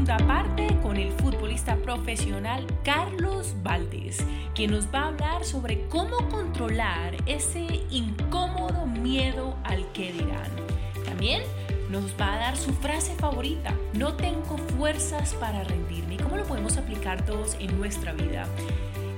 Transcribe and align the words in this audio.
segunda 0.00 0.26
parte 0.26 0.66
con 0.82 0.96
el 0.96 1.12
futbolista 1.12 1.76
profesional 1.76 2.66
Carlos 2.84 3.54
Valdés, 3.62 4.24
quien 4.54 4.70
nos 4.70 4.86
va 4.86 5.00
a 5.00 5.08
hablar 5.08 5.44
sobre 5.44 5.86
cómo 5.88 6.16
controlar 6.30 7.16
ese 7.26 7.82
incómodo 7.90 8.86
miedo 8.86 9.58
al 9.62 9.84
que 9.92 10.10
dirán. 10.12 10.50
También 11.04 11.42
nos 11.90 12.18
va 12.18 12.32
a 12.32 12.38
dar 12.38 12.56
su 12.56 12.72
frase 12.72 13.14
favorita, 13.16 13.74
no 13.92 14.14
tengo 14.14 14.56
fuerzas 14.78 15.34
para 15.34 15.64
rendirme. 15.64 16.16
¿Cómo 16.16 16.38
lo 16.38 16.44
podemos 16.44 16.78
aplicar 16.78 17.26
todos 17.26 17.56
en 17.60 17.78
nuestra 17.78 18.14
vida? 18.14 18.46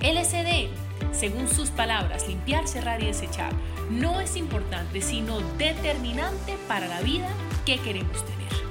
LCD, 0.00 0.68
según 1.12 1.46
sus 1.46 1.70
palabras, 1.70 2.26
limpiar, 2.26 2.66
cerrar 2.66 3.00
y 3.00 3.06
desechar, 3.06 3.52
no 3.88 4.20
es 4.20 4.36
importante, 4.36 5.00
sino 5.00 5.38
determinante 5.58 6.56
para 6.66 6.88
la 6.88 7.00
vida 7.02 7.28
que 7.64 7.78
queremos 7.78 8.24
tener. 8.24 8.61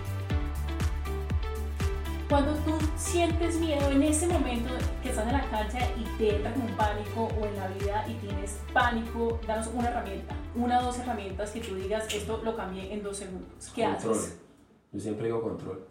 Cuando 2.31 2.53
tú 2.63 2.71
sientes 2.95 3.59
miedo 3.59 3.91
en 3.91 4.03
ese 4.03 4.25
momento 4.25 4.69
que 5.03 5.09
estás 5.09 5.27
en 5.27 5.33
la 5.33 5.49
cancha 5.49 5.79
y 5.99 6.17
te 6.17 6.37
entra 6.37 6.53
como 6.53 6.65
un 6.65 6.77
pánico 6.77 7.27
o 7.37 7.45
en 7.45 7.57
la 7.57 7.67
vida 7.67 8.05
y 8.07 8.13
tienes 8.25 8.57
pánico, 8.71 9.37
danos 9.45 9.69
una 9.73 9.89
herramienta, 9.89 10.33
una 10.55 10.79
o 10.79 10.83
dos 10.83 10.99
herramientas 10.99 11.51
que 11.51 11.59
tú 11.59 11.75
digas, 11.75 12.07
esto 12.15 12.39
lo 12.41 12.55
cambié 12.55 12.93
en 12.93 13.03
dos 13.03 13.17
segundos. 13.17 13.69
¿Qué 13.75 13.83
control. 13.83 14.13
haces? 14.13 14.39
Yo 14.93 14.99
siempre 15.01 15.25
digo 15.25 15.41
control. 15.41 15.85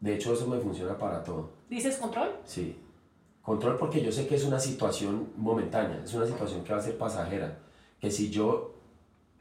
De 0.00 0.14
hecho, 0.14 0.32
eso 0.32 0.46
me 0.46 0.58
funciona 0.60 0.96
para 0.96 1.22
todo. 1.22 1.50
¿Dices 1.68 1.98
control? 1.98 2.30
Sí. 2.46 2.80
Control 3.42 3.76
porque 3.76 4.02
yo 4.02 4.10
sé 4.10 4.26
que 4.26 4.36
es 4.36 4.44
una 4.46 4.58
situación 4.58 5.28
momentánea, 5.36 6.02
es 6.02 6.14
una 6.14 6.24
situación 6.26 6.64
que 6.64 6.72
va 6.72 6.78
a 6.78 6.82
ser 6.82 6.96
pasajera. 6.96 7.58
Que 8.00 8.10
si 8.10 8.30
yo, 8.30 8.76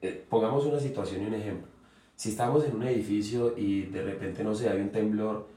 eh, 0.02 0.26
pongamos 0.30 0.66
una 0.66 0.82
situación 0.82 1.24
y 1.24 1.28
un 1.28 1.34
ejemplo. 1.36 1.72
Si 2.18 2.32
estamos 2.32 2.66
en 2.66 2.76
un 2.76 2.84
edificio 2.84 3.58
y 3.58 3.84
de 3.84 4.04
repente, 4.04 4.44
no 4.44 4.54
sé, 4.54 4.68
hay 4.68 4.82
un 4.82 4.92
temblor 4.92 5.55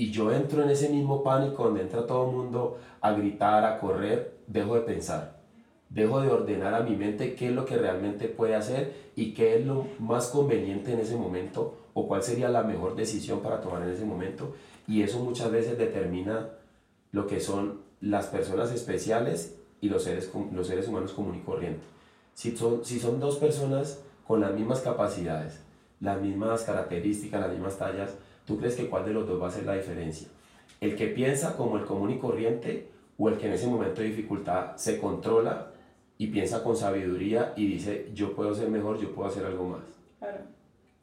y 0.00 0.10
yo 0.10 0.32
entro 0.32 0.62
en 0.62 0.70
ese 0.70 0.88
mismo 0.88 1.22
pánico 1.22 1.64
donde 1.64 1.82
entra 1.82 2.06
todo 2.06 2.30
el 2.30 2.34
mundo 2.34 2.78
a 3.02 3.12
gritar, 3.12 3.66
a 3.66 3.78
correr, 3.78 4.38
dejo 4.46 4.74
de 4.74 4.80
pensar. 4.80 5.42
Dejo 5.90 6.22
de 6.22 6.30
ordenar 6.30 6.72
a 6.72 6.80
mi 6.80 6.96
mente 6.96 7.34
qué 7.34 7.48
es 7.48 7.52
lo 7.52 7.66
que 7.66 7.76
realmente 7.76 8.26
puede 8.28 8.54
hacer 8.54 9.10
y 9.14 9.34
qué 9.34 9.58
es 9.58 9.66
lo 9.66 9.88
más 9.98 10.28
conveniente 10.28 10.94
en 10.94 11.00
ese 11.00 11.16
momento 11.16 11.76
o 11.92 12.08
cuál 12.08 12.22
sería 12.22 12.48
la 12.48 12.62
mejor 12.62 12.96
decisión 12.96 13.40
para 13.40 13.60
tomar 13.60 13.82
en 13.82 13.90
ese 13.90 14.06
momento. 14.06 14.54
Y 14.88 15.02
eso 15.02 15.18
muchas 15.18 15.52
veces 15.52 15.76
determina 15.76 16.48
lo 17.12 17.26
que 17.26 17.38
son 17.38 17.82
las 18.00 18.28
personas 18.28 18.72
especiales 18.72 19.58
y 19.82 19.90
los 19.90 20.04
seres, 20.04 20.30
los 20.50 20.66
seres 20.66 20.88
humanos 20.88 21.12
común 21.12 21.34
y 21.34 21.40
corriente. 21.40 21.82
Si 22.32 22.56
son, 22.56 22.86
si 22.86 23.00
son 23.00 23.20
dos 23.20 23.36
personas 23.36 24.00
con 24.26 24.40
las 24.40 24.54
mismas 24.54 24.80
capacidades, 24.80 25.60
las 26.00 26.22
mismas 26.22 26.62
características, 26.62 27.42
las 27.42 27.50
mismas 27.50 27.76
tallas, 27.76 28.14
¿tú 28.50 28.58
crees 28.58 28.74
que 28.74 28.88
cuál 28.88 29.04
de 29.04 29.12
los 29.12 29.28
dos 29.28 29.40
va 29.40 29.46
a 29.46 29.48
hacer 29.48 29.64
la 29.64 29.76
diferencia? 29.76 30.26
¿El 30.80 30.96
que 30.96 31.06
piensa 31.06 31.56
como 31.56 31.76
el 31.76 31.84
común 31.84 32.10
y 32.10 32.18
corriente 32.18 32.88
o 33.16 33.28
el 33.28 33.38
que 33.38 33.46
en 33.46 33.52
ese 33.52 33.68
momento 33.68 34.00
de 34.00 34.08
dificultad 34.08 34.74
se 34.74 34.98
controla 34.98 35.70
y 36.18 36.26
piensa 36.26 36.64
con 36.64 36.74
sabiduría 36.74 37.52
y 37.56 37.68
dice, 37.68 38.10
yo 38.12 38.34
puedo 38.34 38.52
ser 38.52 38.68
mejor, 38.68 38.98
yo 38.98 39.14
puedo 39.14 39.28
hacer 39.28 39.46
algo 39.46 39.68
más? 39.68 39.82
Claro. 40.18 40.38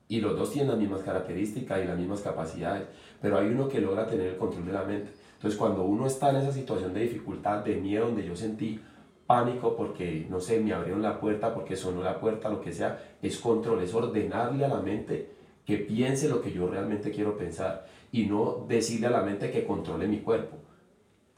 Y 0.09 0.19
los 0.19 0.37
dos 0.37 0.51
tienen 0.51 0.71
las 0.71 0.77
mismas 0.77 1.03
características 1.03 1.81
y 1.81 1.87
las 1.87 1.97
mismas 1.97 2.19
capacidades, 2.19 2.83
pero 3.21 3.37
hay 3.37 3.47
uno 3.47 3.69
que 3.69 3.79
logra 3.79 4.05
tener 4.07 4.27
el 4.27 4.37
control 4.37 4.65
de 4.65 4.73
la 4.73 4.83
mente. 4.83 5.11
Entonces, 5.35 5.57
cuando 5.57 5.83
uno 5.83 6.05
está 6.05 6.31
en 6.31 6.37
esa 6.37 6.51
situación 6.51 6.93
de 6.93 6.99
dificultad, 6.99 7.63
de 7.63 7.77
miedo, 7.77 8.07
donde 8.07 8.25
yo 8.25 8.35
sentí 8.35 8.77
pánico 9.25 9.77
porque, 9.77 10.27
no 10.29 10.41
sé, 10.41 10.59
me 10.59 10.73
abrieron 10.73 11.01
la 11.01 11.17
puerta, 11.17 11.53
porque 11.53 11.77
sonó 11.77 12.03
la 12.03 12.19
puerta, 12.19 12.49
lo 12.49 12.59
que 12.59 12.73
sea, 12.73 13.01
es 13.21 13.37
control, 13.37 13.83
es 13.83 13.93
ordenarle 13.93 14.65
a 14.65 14.67
la 14.67 14.81
mente 14.81 15.37
que 15.67 15.77
piense 15.77 16.29
lo 16.29 16.41
que 16.41 16.53
yo 16.53 16.67
realmente 16.69 17.11
quiero 17.11 17.37
pensar 17.37 17.85
y 18.13 18.25
no 18.25 18.65
decirle 18.69 19.07
a 19.07 19.09
la 19.09 19.21
mente 19.21 19.51
que 19.51 19.67
controle 19.67 20.07
mi 20.07 20.21
cuerpo, 20.21 20.55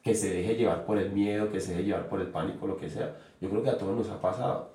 que 0.04 0.14
se 0.14 0.32
deje 0.32 0.56
llevar 0.56 0.86
por 0.86 1.00
el 1.00 1.12
miedo, 1.12 1.52
que 1.52 1.60
se 1.60 1.72
deje 1.72 1.86
llevar 1.86 2.08
por 2.08 2.22
el 2.22 2.28
pánico, 2.28 2.68
lo 2.68 2.78
que 2.78 2.92
sea. 2.92 3.18
Yo 3.42 3.50
creo 3.50 3.64
que 3.64 3.72
a 3.72 3.78
todos 3.80 3.98
nos 3.98 4.08
ha 4.10 4.22
pasado. 4.22 4.70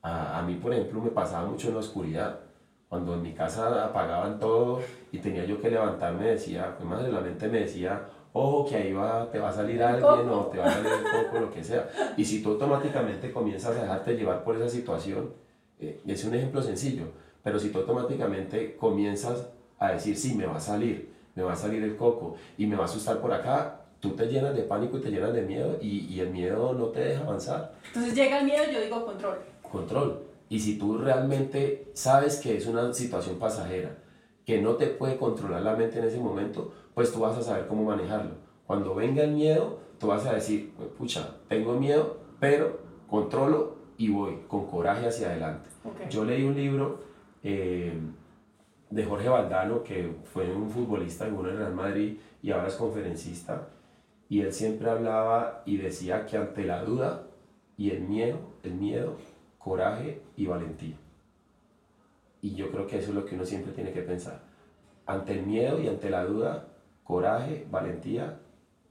A, 0.00 0.38
a 0.38 0.42
mí, 0.42 0.54
por 0.54 0.72
ejemplo, 0.72 1.02
me 1.02 1.10
pasaba 1.10 1.46
mucho 1.46 1.68
en 1.68 1.74
la 1.74 1.80
oscuridad. 1.80 2.40
Cuando 2.88 3.12
en 3.12 3.22
mi 3.22 3.34
casa 3.34 3.84
apagaban 3.84 4.40
todo 4.40 4.80
y 5.12 5.18
tenía 5.18 5.44
yo 5.44 5.60
que 5.60 5.70
levantarme, 5.70 6.28
decía, 6.28 6.74
pues 6.74 6.88
madre, 6.88 7.12
la 7.12 7.20
mente 7.20 7.46
me 7.48 7.60
decía, 7.60 8.06
ojo, 8.32 8.66
que 8.66 8.76
ahí 8.76 8.92
va, 8.94 9.30
te 9.30 9.38
va 9.38 9.50
a 9.50 9.52
salir 9.52 9.82
alguien 9.82 10.30
o 10.30 10.46
te 10.46 10.58
va 10.58 10.66
a 10.66 10.72
salir 10.72 10.90
el 10.92 11.24
coco, 11.26 11.40
lo 11.40 11.50
que 11.52 11.62
sea. 11.62 11.90
Y 12.16 12.24
si 12.24 12.42
tú 12.42 12.52
automáticamente 12.52 13.30
comienzas 13.32 13.76
a 13.76 13.82
dejarte 13.82 14.16
llevar 14.16 14.42
por 14.44 14.56
esa 14.56 14.68
situación, 14.70 15.34
eh, 15.78 16.00
es 16.06 16.24
un 16.24 16.34
ejemplo 16.34 16.62
sencillo, 16.62 17.04
pero 17.44 17.60
si 17.60 17.68
tú 17.68 17.78
automáticamente 17.78 18.74
comienzas 18.76 19.48
a 19.78 19.92
decir, 19.92 20.16
sí, 20.16 20.34
me 20.34 20.46
va 20.46 20.56
a 20.56 20.60
salir, 20.60 21.12
me 21.36 21.42
va 21.44 21.52
a 21.52 21.56
salir 21.56 21.82
el 21.84 21.96
coco 21.96 22.34
y 22.58 22.66
me 22.66 22.74
va 22.74 22.82
a 22.82 22.86
asustar 22.86 23.20
por 23.20 23.32
acá, 23.32 23.82
tú 24.00 24.10
te 24.10 24.26
llenas 24.26 24.56
de 24.56 24.62
pánico 24.62 24.98
y 24.98 25.00
te 25.00 25.10
llenas 25.10 25.32
de 25.32 25.42
miedo 25.42 25.76
y, 25.80 26.06
y 26.12 26.20
el 26.20 26.30
miedo 26.30 26.72
no 26.72 26.86
te 26.86 27.00
deja 27.00 27.22
avanzar 27.22 27.74
Entonces 27.86 28.14
llega 28.14 28.38
el 28.40 28.46
miedo, 28.46 28.64
yo 28.72 28.80
digo 28.80 29.04
control. 29.04 29.38
control. 29.62 30.22
Y 30.48 30.60
si 30.60 30.78
tú 30.78 30.98
realmente 30.98 31.90
sabes 31.94 32.36
que 32.36 32.56
es 32.56 32.66
una 32.66 32.92
situación 32.92 33.38
pasajera, 33.38 33.96
que 34.44 34.60
no 34.60 34.74
te 34.76 34.86
puede 34.88 35.16
controlar 35.16 35.62
la 35.62 35.74
mente 35.74 35.98
en 35.98 36.04
ese 36.04 36.18
momento, 36.18 36.72
pues 36.94 37.12
tú 37.12 37.20
vas 37.20 37.36
a 37.36 37.42
saber 37.42 37.66
cómo 37.66 37.84
manejarlo. 37.84 38.32
Cuando 38.66 38.94
venga 38.94 39.22
el 39.24 39.32
miedo, 39.32 39.78
tú 39.98 40.06
vas 40.08 40.24
a 40.26 40.34
decir, 40.34 40.72
"Pues, 40.76 40.88
pucha, 40.98 41.36
tengo 41.48 41.74
miedo, 41.74 42.18
pero 42.40 42.78
controlo 43.08 43.76
y 43.96 44.10
voy 44.10 44.40
con 44.48 44.66
coraje 44.66 45.06
hacia 45.06 45.28
adelante. 45.30 45.68
Ok. 45.84 46.08
Yo 46.10 46.24
leí 46.24 46.44
un 46.44 46.54
libro 46.54 47.00
eh, 47.44 47.92
de 48.90 49.04
Jorge 49.04 49.28
Valdano, 49.28 49.84
que 49.84 50.16
fue 50.24 50.50
un 50.52 50.70
futbolista 50.70 51.26
en 51.26 51.36
de 51.36 51.52
Real 51.52 51.74
Madrid 51.74 52.18
y 52.42 52.50
ahora 52.50 52.68
es 52.68 52.74
conferencista, 52.74 53.68
y 54.28 54.40
él 54.40 54.52
siempre 54.52 54.90
hablaba 54.90 55.62
y 55.66 55.76
decía 55.76 56.26
que 56.26 56.36
ante 56.36 56.64
la 56.64 56.82
duda 56.82 57.26
y 57.76 57.90
el 57.90 58.00
miedo, 58.00 58.38
el 58.62 58.74
miedo, 58.74 59.16
coraje 59.58 60.22
y 60.36 60.46
valentía. 60.46 60.96
Y 62.40 62.54
yo 62.54 62.70
creo 62.70 62.86
que 62.86 62.98
eso 62.98 63.10
es 63.10 63.14
lo 63.14 63.24
que 63.24 63.34
uno 63.34 63.44
siempre 63.44 63.72
tiene 63.72 63.92
que 63.92 64.02
pensar. 64.02 64.40
Ante 65.06 65.32
el 65.32 65.46
miedo 65.46 65.80
y 65.80 65.88
ante 65.88 66.10
la 66.10 66.24
duda, 66.24 66.68
coraje, 67.04 67.66
valentía 67.70 68.38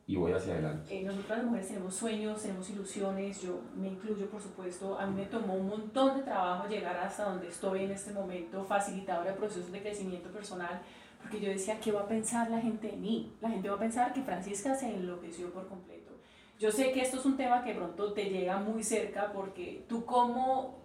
y 0.06 0.18
voy 0.18 0.34
hacia 0.34 0.53
adelante. 0.53 0.97
Eh, 0.97 1.03
nosotras 1.03 1.38
las 1.38 1.47
mujeres 1.47 1.68
tenemos 1.69 1.96
sueños, 1.96 2.41
tenemos 2.41 2.69
ilusiones, 2.69 3.41
yo 3.41 3.62
me 3.75 3.88
incluyo 3.88 4.30
por 4.30 4.41
supuesto, 4.41 5.00
a 5.00 5.06
mí 5.06 5.22
me 5.22 5.28
tomó 5.28 5.56
un 5.56 5.68
montón 5.68 6.18
de 6.18 6.24
trabajo 6.24 6.68
llegar 6.68 6.97
hasta 6.97 7.24
donde 7.24 7.47
estoy 7.47 7.86
en 7.86 7.91
este 7.91 8.12
momento, 8.12 8.64
facilitadora 8.66 9.31
de 9.31 9.38
procesos 9.38 9.72
de 9.72 9.81
crecimiento 9.81 10.30
personal, 10.30 10.81
porque 11.22 11.40
yo 11.40 11.50
decía, 11.50 11.80
¿qué 11.80 11.94
va 11.94 12.02
a 12.02 12.08
pensar 12.08 12.50
la 12.52 12.59
gente 12.59 12.88
de 12.88 12.97
mí? 12.97 13.34
La 13.40 13.50
gente 13.50 13.69
va 13.69 13.75
a 13.75 13.80
pensar 13.80 14.12
que 14.12 14.22
Francisca 14.22 14.75
se 14.75 14.90
enloqueció 14.90 15.52
por 15.52 15.69
completo. 15.69 16.12
Yo 16.59 16.70
sé 16.70 16.91
que 16.91 17.02
esto 17.02 17.18
es 17.18 17.25
un 17.25 17.38
tema 17.38 17.64
que 17.64 17.74
pronto 17.74 18.14
te 18.14 18.25
llega 18.25 18.58
muy 18.58 18.84
cerca 18.84 19.31
porque 19.31 19.85
tú 19.88 20.03
cómo, 20.06 20.81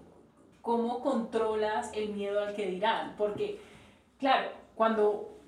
cómo 0.62 1.00
controlas 1.00 1.90
el 1.92 2.10
miedo 2.10 2.40
al 2.40 2.54
que 2.54 2.66
dirán, 2.66 3.16
porque 3.16 3.60
claro, 4.18 4.50
cuando 4.76 5.40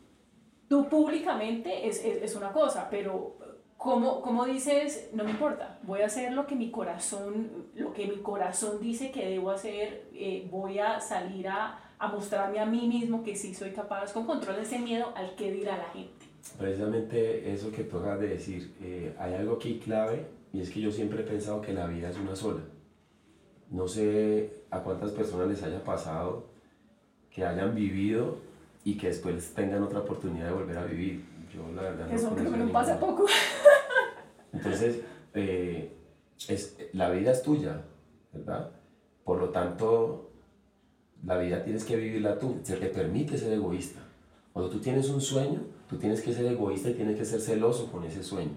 tú 0.68 0.88
públicamente 0.88 1.86
es, 1.86 2.04
es, 2.04 2.22
es 2.22 2.34
una 2.34 2.52
cosa, 2.52 2.88
pero 2.90 3.38
¿Cómo, 3.80 4.20
¿Cómo, 4.20 4.44
dices, 4.44 5.08
no 5.14 5.24
me 5.24 5.30
importa, 5.30 5.78
voy 5.84 6.02
a 6.02 6.06
hacer 6.06 6.34
lo 6.34 6.46
que 6.46 6.54
mi 6.54 6.70
corazón, 6.70 7.48
lo 7.74 7.94
que 7.94 8.06
mi 8.06 8.18
corazón 8.18 8.78
dice 8.78 9.10
que 9.10 9.26
debo 9.26 9.50
hacer, 9.50 10.10
eh, 10.12 10.46
voy 10.50 10.78
a 10.78 11.00
salir 11.00 11.48
a, 11.48 11.94
a, 11.98 12.08
mostrarme 12.08 12.60
a 12.60 12.66
mí 12.66 12.86
mismo 12.86 13.24
que 13.24 13.34
sí 13.34 13.54
soy 13.54 13.70
capaz, 13.70 14.12
con 14.12 14.26
control 14.26 14.56
de 14.56 14.62
ese 14.64 14.78
miedo 14.80 15.06
al 15.16 15.34
que 15.34 15.50
dirá 15.50 15.78
la 15.78 15.88
gente? 15.94 16.26
Precisamente 16.58 17.50
eso 17.50 17.72
que 17.72 17.84
tú 17.84 17.96
acabas 17.96 18.20
de 18.20 18.28
decir, 18.28 18.74
eh, 18.82 19.16
hay 19.18 19.32
algo 19.32 19.54
aquí 19.54 19.78
clave 19.78 20.26
y 20.52 20.60
es 20.60 20.68
que 20.68 20.82
yo 20.82 20.92
siempre 20.92 21.22
he 21.22 21.24
pensado 21.24 21.62
que 21.62 21.72
la 21.72 21.86
vida 21.86 22.10
es 22.10 22.18
una 22.18 22.36
sola. 22.36 22.60
No 23.70 23.88
sé 23.88 24.62
a 24.70 24.80
cuántas 24.80 25.12
personas 25.12 25.48
les 25.48 25.62
haya 25.62 25.82
pasado 25.82 26.50
que 27.30 27.46
hayan 27.46 27.74
vivido 27.74 28.36
y 28.84 28.98
que 28.98 29.06
después 29.06 29.54
tengan 29.54 29.82
otra 29.82 30.00
oportunidad 30.00 30.48
de 30.48 30.52
volver 30.52 30.76
a 30.76 30.84
vivir. 30.84 31.24
Yo 31.52 31.62
la 31.74 31.82
verdad 31.82 32.12
Eso 32.12 32.30
no 32.30 32.36
creo 32.36 32.52
que 32.52 32.58
no 32.58 32.72
pasa 32.72 33.00
poco. 33.00 33.26
Entonces, 34.60 35.00
eh, 35.32 35.96
es, 36.48 36.76
la 36.92 37.10
vida 37.10 37.32
es 37.32 37.42
tuya, 37.42 37.82
¿verdad? 38.32 38.70
Por 39.24 39.38
lo 39.38 39.48
tanto, 39.48 40.32
la 41.24 41.38
vida 41.38 41.64
tienes 41.64 41.84
que 41.84 41.96
vivirla 41.96 42.38
tú. 42.38 42.58
Se 42.62 42.76
te 42.76 42.86
permite 42.86 43.38
ser 43.38 43.54
egoísta. 43.54 44.00
Cuando 44.52 44.70
tú 44.70 44.78
tienes 44.78 45.08
un 45.08 45.22
sueño, 45.22 45.62
tú 45.88 45.96
tienes 45.96 46.20
que 46.20 46.34
ser 46.34 46.44
egoísta 46.44 46.90
y 46.90 46.94
tienes 46.94 47.16
que 47.16 47.24
ser 47.24 47.40
celoso 47.40 47.90
con 47.90 48.04
ese 48.04 48.22
sueño. 48.22 48.52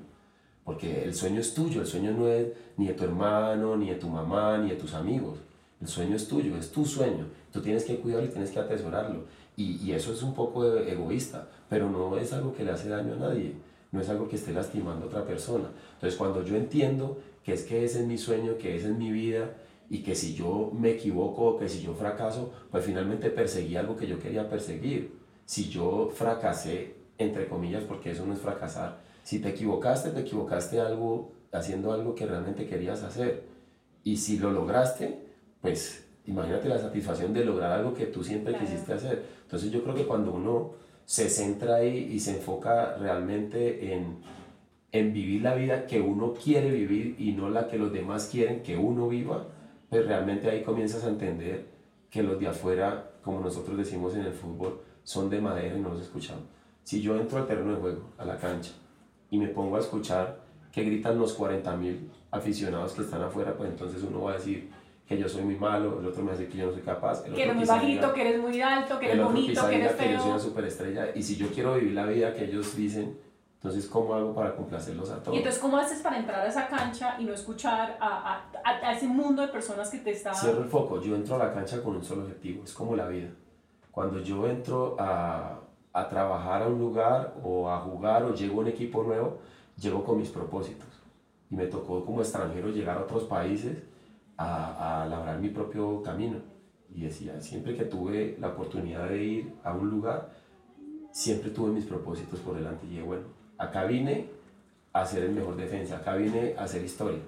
Porque 0.65 1.03
el 1.03 1.13
sueño 1.13 1.39
es 1.39 1.53
tuyo, 1.53 1.81
el 1.81 1.87
sueño 1.87 2.11
no 2.11 2.27
es 2.27 2.47
ni 2.75 2.87
de 2.87 2.93
tu 2.93 3.05
hermano, 3.05 3.77
ni 3.77 3.89
de 3.89 3.95
tu 3.95 4.09
mamá, 4.09 4.57
ni 4.57 4.71
de 4.71 4.75
tus 4.75 4.93
amigos. 4.93 5.39
El 5.79 5.87
sueño 5.87 6.17
es 6.17 6.27
tuyo, 6.27 6.57
es 6.57 6.69
tu 6.71 6.85
sueño. 6.85 7.27
Tú 7.51 7.61
tienes 7.61 7.85
que 7.85 7.97
cuidarlo 7.97 8.27
y 8.27 8.31
tienes 8.31 8.51
que 8.51 8.59
atesorarlo. 8.59 9.25
Y, 9.55 9.77
y 9.77 9.93
eso 9.93 10.11
es 10.11 10.21
un 10.21 10.33
poco 10.33 10.65
egoísta, 10.65 11.47
pero 11.69 11.89
no 11.89 12.17
es 12.17 12.33
algo 12.33 12.53
que 12.53 12.65
le 12.65 12.71
hace 12.71 12.89
daño 12.89 13.13
a 13.13 13.17
nadie 13.17 13.55
no 13.93 14.01
es 14.01 14.09
algo 14.09 14.27
que 14.27 14.35
esté 14.35 14.51
lastimando 14.51 15.05
a 15.05 15.07
otra 15.07 15.23
persona. 15.23 15.69
Entonces, 15.93 16.17
cuando 16.17 16.43
yo 16.43 16.57
entiendo 16.57 17.19
que 17.45 17.53
es 17.53 17.63
que 17.63 17.85
ese 17.85 18.01
es 18.01 18.07
mi 18.07 18.17
sueño, 18.17 18.57
que 18.57 18.75
esa 18.75 18.89
es 18.89 18.97
mi 18.97 19.11
vida, 19.11 19.55
y 19.87 19.99
que 19.99 20.15
si 20.15 20.33
yo 20.33 20.71
me 20.73 20.91
equivoco, 20.91 21.57
que 21.59 21.69
si 21.69 21.81
yo 21.83 21.93
fracaso, 21.93 22.51
pues 22.71 22.83
finalmente 22.83 23.29
perseguí 23.29 23.75
algo 23.75 23.95
que 23.95 24.07
yo 24.07 24.19
quería 24.19 24.49
perseguir. 24.49 25.13
Si 25.45 25.69
yo 25.69 26.09
fracasé 26.13 26.95
entre 27.19 27.47
comillas, 27.47 27.83
porque 27.83 28.11
eso 28.11 28.25
no 28.25 28.33
es 28.33 28.39
fracasar. 28.39 29.01
Si 29.23 29.39
te 29.39 29.49
equivocaste, 29.49 30.09
te 30.09 30.21
equivocaste 30.21 30.81
algo, 30.81 31.33
haciendo 31.51 31.93
algo 31.93 32.15
que 32.15 32.25
realmente 32.25 32.65
querías 32.65 33.03
hacer. 33.03 33.43
Y 34.03 34.17
si 34.17 34.39
lo 34.39 34.51
lograste, 34.51 35.19
pues 35.61 36.07
imagínate 36.25 36.67
la 36.67 36.79
satisfacción 36.79 37.31
de 37.31 37.45
lograr 37.45 37.73
algo 37.73 37.93
que 37.93 38.07
tú 38.07 38.23
siempre 38.23 38.57
quisiste 38.57 38.93
hacer. 38.93 39.23
Entonces 39.43 39.71
yo 39.71 39.83
creo 39.83 39.93
que 39.93 40.07
cuando 40.07 40.33
uno 40.33 40.71
se 41.05 41.29
centra 41.29 41.75
ahí 41.75 42.09
y 42.11 42.19
se 42.19 42.37
enfoca 42.37 42.97
realmente 42.97 43.93
en, 43.93 44.17
en 44.91 45.13
vivir 45.13 45.41
la 45.41 45.55
vida 45.55 45.85
que 45.85 46.01
uno 46.01 46.33
quiere 46.33 46.71
vivir 46.71 47.15
y 47.19 47.33
no 47.33 47.49
la 47.49 47.67
que 47.67 47.77
los 47.77 47.91
demás 47.91 48.29
quieren 48.31 48.63
que 48.63 48.77
uno 48.77 49.07
viva, 49.07 49.47
pues 49.89 50.05
realmente 50.05 50.49
ahí 50.49 50.63
comienzas 50.63 51.03
a 51.03 51.09
entender 51.09 51.67
que 52.09 52.23
los 52.23 52.39
de 52.39 52.47
afuera, 52.47 53.11
como 53.23 53.39
nosotros 53.39 53.77
decimos 53.77 54.15
en 54.15 54.21
el 54.21 54.33
fútbol, 54.33 54.81
son 55.03 55.29
de 55.29 55.41
madera 55.41 55.77
y 55.77 55.81
no 55.81 55.89
los 55.89 56.01
escuchamos. 56.01 56.43
Si 56.83 57.01
yo 57.01 57.15
entro 57.15 57.39
al 57.39 57.47
terreno 57.47 57.75
de 57.75 57.81
juego, 57.81 58.09
a 58.17 58.25
la 58.25 58.37
cancha, 58.37 58.71
y 59.29 59.37
me 59.37 59.47
pongo 59.47 59.77
a 59.77 59.79
escuchar 59.79 60.41
que 60.71 60.83
gritan 60.83 61.17
los 61.17 61.37
40.000 61.37 62.09
aficionados 62.31 62.93
que 62.93 63.01
están 63.01 63.21
afuera, 63.21 63.55
pues 63.55 63.69
entonces 63.69 64.03
uno 64.03 64.21
va 64.21 64.31
a 64.31 64.35
decir, 64.35 64.69
que 65.15 65.21
yo 65.21 65.29
soy 65.29 65.43
muy 65.43 65.55
malo, 65.55 65.99
el 65.99 66.05
otro 66.07 66.23
me 66.23 66.31
a 66.31 66.33
decir 66.33 66.49
que 66.49 66.57
yo 66.57 66.67
no 66.67 66.71
soy 66.73 66.81
capaz. 66.81 67.25
El 67.25 67.33
que 67.33 67.43
eres 67.43 67.55
muy 67.55 67.65
bajito, 67.65 68.13
que 68.13 68.21
eres 68.21 68.41
muy 68.41 68.61
alto, 68.61 68.99
que 68.99 69.11
eres 69.11 69.23
bonito, 69.23 69.67
que 69.69 69.75
eres 69.75 69.91
feo. 69.93 70.07
que 70.07 70.13
yo 70.13 70.19
soy 70.19 70.29
una 70.31 70.39
superestrella. 70.39 71.15
Y 71.15 71.23
si 71.23 71.35
yo 71.35 71.47
quiero 71.47 71.75
vivir 71.75 71.93
la 71.93 72.05
vida 72.05 72.33
que 72.33 72.45
ellos 72.45 72.75
dicen, 72.75 73.17
entonces, 73.55 73.87
¿cómo 73.87 74.13
hago 74.13 74.35
para 74.35 74.55
complacerlos 74.55 75.09
a 75.09 75.23
todos? 75.23 75.33
Y 75.33 75.37
entonces, 75.37 75.61
¿cómo 75.61 75.77
haces 75.77 76.01
para 76.01 76.17
entrar 76.17 76.41
a 76.41 76.47
esa 76.47 76.67
cancha 76.67 77.15
y 77.17 77.23
no 77.23 77.33
escuchar 77.33 77.97
a, 78.01 78.43
a, 78.65 78.69
a 78.69 78.91
ese 78.91 79.07
mundo 79.07 79.41
de 79.41 79.47
personas 79.47 79.89
que 79.89 79.99
te 79.99 80.11
están... 80.11 80.35
Cierro 80.35 80.63
el 80.63 80.67
foco, 80.69 81.01
yo 81.01 81.15
entro 81.15 81.35
a 81.35 81.37
la 81.37 81.53
cancha 81.53 81.81
con 81.81 81.95
un 81.95 82.03
solo 82.03 82.23
objetivo, 82.23 82.65
es 82.65 82.73
como 82.73 82.93
la 82.95 83.07
vida. 83.07 83.29
Cuando 83.89 84.19
yo 84.19 84.47
entro 84.47 84.97
a, 84.99 85.59
a 85.93 86.09
trabajar 86.09 86.63
a 86.63 86.67
un 86.67 86.77
lugar 86.77 87.35
o 87.41 87.69
a 87.69 87.79
jugar 87.79 88.23
o 88.23 88.33
llego 88.33 88.57
a 88.57 88.61
un 88.63 88.67
equipo 88.67 89.01
nuevo, 89.03 89.37
llego 89.79 90.03
con 90.03 90.17
mis 90.17 90.29
propósitos. 90.29 90.89
Y 91.49 91.55
me 91.55 91.67
tocó 91.67 92.03
como 92.03 92.19
extranjero 92.19 92.67
llegar 92.69 92.97
a 92.97 93.01
otros 93.03 93.23
países 93.23 93.77
a, 94.37 95.03
a 95.03 95.05
labrar 95.07 95.39
mi 95.39 95.49
propio 95.49 96.01
camino. 96.03 96.37
Y 96.93 97.01
decía, 97.01 97.41
siempre 97.41 97.75
que 97.75 97.85
tuve 97.85 98.37
la 98.39 98.49
oportunidad 98.49 99.09
de 99.09 99.23
ir 99.23 99.53
a 99.63 99.73
un 99.73 99.89
lugar, 99.89 100.31
siempre 101.11 101.49
tuve 101.51 101.71
mis 101.71 101.85
propósitos 101.85 102.39
por 102.39 102.55
delante. 102.55 102.85
Y 102.85 102.89
dije, 102.89 103.03
bueno, 103.03 103.23
acá 103.57 103.85
vine 103.85 104.27
a 104.93 105.05
ser 105.05 105.23
el 105.23 105.31
mejor 105.31 105.55
defensa, 105.55 105.97
acá 105.97 106.15
vine 106.15 106.55
a 106.57 106.63
hacer 106.63 106.83
historia. 106.83 107.19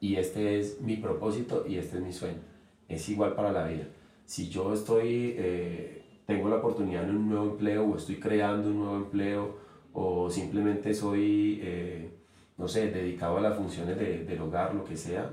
Y 0.00 0.16
este 0.16 0.58
es 0.58 0.80
mi 0.80 0.96
propósito 0.96 1.64
y 1.66 1.76
este 1.76 1.98
es 1.98 2.02
mi 2.02 2.12
sueño. 2.12 2.40
Es 2.88 3.08
igual 3.08 3.34
para 3.34 3.52
la 3.52 3.66
vida. 3.66 3.86
Si 4.26 4.48
yo 4.48 4.72
estoy, 4.74 5.34
eh, 5.38 6.02
tengo 6.26 6.48
la 6.48 6.56
oportunidad 6.56 7.04
en 7.04 7.16
un 7.16 7.28
nuevo 7.28 7.50
empleo 7.52 7.84
o 7.84 7.96
estoy 7.96 8.16
creando 8.16 8.68
un 8.68 8.80
nuevo 8.80 8.96
empleo 8.96 9.56
o 9.92 10.28
simplemente 10.30 10.92
soy, 10.92 11.60
eh, 11.62 12.10
no 12.58 12.66
sé, 12.66 12.90
dedicado 12.90 13.38
a 13.38 13.40
las 13.40 13.56
funciones 13.56 13.96
de, 13.96 14.24
del 14.24 14.40
hogar, 14.40 14.74
lo 14.74 14.84
que 14.84 14.96
sea, 14.96 15.30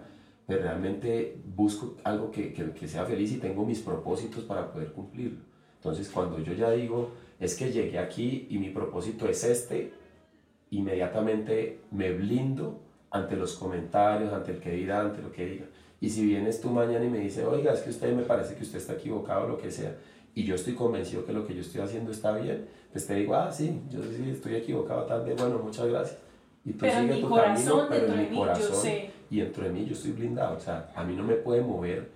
pero 0.52 0.64
realmente 0.64 1.38
busco 1.56 1.96
algo 2.04 2.30
que, 2.30 2.52
que, 2.52 2.86
sea 2.86 3.06
feliz 3.06 3.32
y 3.32 3.38
tengo 3.38 3.66
mis 3.66 3.80
propósitos 3.80 4.44
para 4.44 4.70
poder 4.70 4.92
cumplirlo. 4.92 5.40
Entonces 5.78 6.10
cuando 6.10 6.40
yo 6.40 6.52
ya 6.52 6.72
digo, 6.72 7.12
es 7.40 7.56
que 7.56 7.72
llegué 7.72 7.98
aquí 7.98 8.48
y 8.50 8.58
mi 8.58 8.70
propósito 8.70 9.30
es 9.30 9.46
este, 9.46 9.94
inmediatamente 10.72 11.80
me 11.92 12.12
blindo 12.12 12.82
ante 13.12 13.38
los 13.38 13.54
comentarios, 13.56 14.34
ante 14.34 14.52
el 14.52 14.60
que 14.60 14.72
dirá, 14.72 15.00
ante 15.00 15.22
lo 15.22 15.32
que 15.32 15.46
diga. 15.46 15.66
Y 16.02 16.10
si 16.10 16.26
vienes 16.26 16.60
tú 16.60 16.70
mañana 16.70 17.06
y 17.06 17.10
me 17.10 17.20
dices, 17.20 17.46
oiga, 17.46 17.72
es 17.72 17.80
que 17.80 17.92
usted 17.92 18.14
me 18.14 18.24
parece 18.24 18.56
que 18.56 18.64
usted 18.64 18.80
está 18.80 18.94
equivocado, 18.94 19.48
lo 19.48 19.58
que 19.58 19.72
sea, 19.72 19.96
y 20.36 20.44
yo 20.44 20.56
estoy 20.56 20.74
convencido 20.74 21.24
que 21.24 21.32
lo 21.32 21.48
que 21.48 21.54
yo 21.54 21.62
estoy 21.62 21.80
haciendo 21.80 22.12
está 22.12 22.36
bien, 22.36 22.68
pues 22.92 23.08
te 23.08 23.16
digo, 23.16 23.36
ah, 23.36 23.50
sí, 23.54 23.80
yo 23.90 24.02
sí 24.04 24.30
estoy 24.30 24.56
equivocado 24.56 25.06
también, 25.06 25.38
bueno, 25.38 25.60
muchas 25.60 25.88
gracias. 25.88 26.20
Y 26.66 26.74
tú 26.74 26.80
pero 26.82 27.00
sigue 27.00 27.16
mi 27.16 27.22
tu 27.22 27.30
corazón, 27.30 27.88
camino, 27.88 27.88
pero 27.90 28.14
en 28.14 28.30
mi 28.30 28.38
corazón 28.38 28.70
yo 28.70 28.76
sé 28.76 29.21
y 29.32 29.40
dentro 29.40 29.64
de 29.64 29.72
mí 29.72 29.86
yo 29.86 29.94
estoy 29.94 30.12
blindado. 30.12 30.58
O 30.58 30.60
sea, 30.60 30.92
a 30.94 31.04
mí 31.04 31.16
no 31.16 31.24
me 31.24 31.36
puede 31.36 31.62
mover 31.62 32.12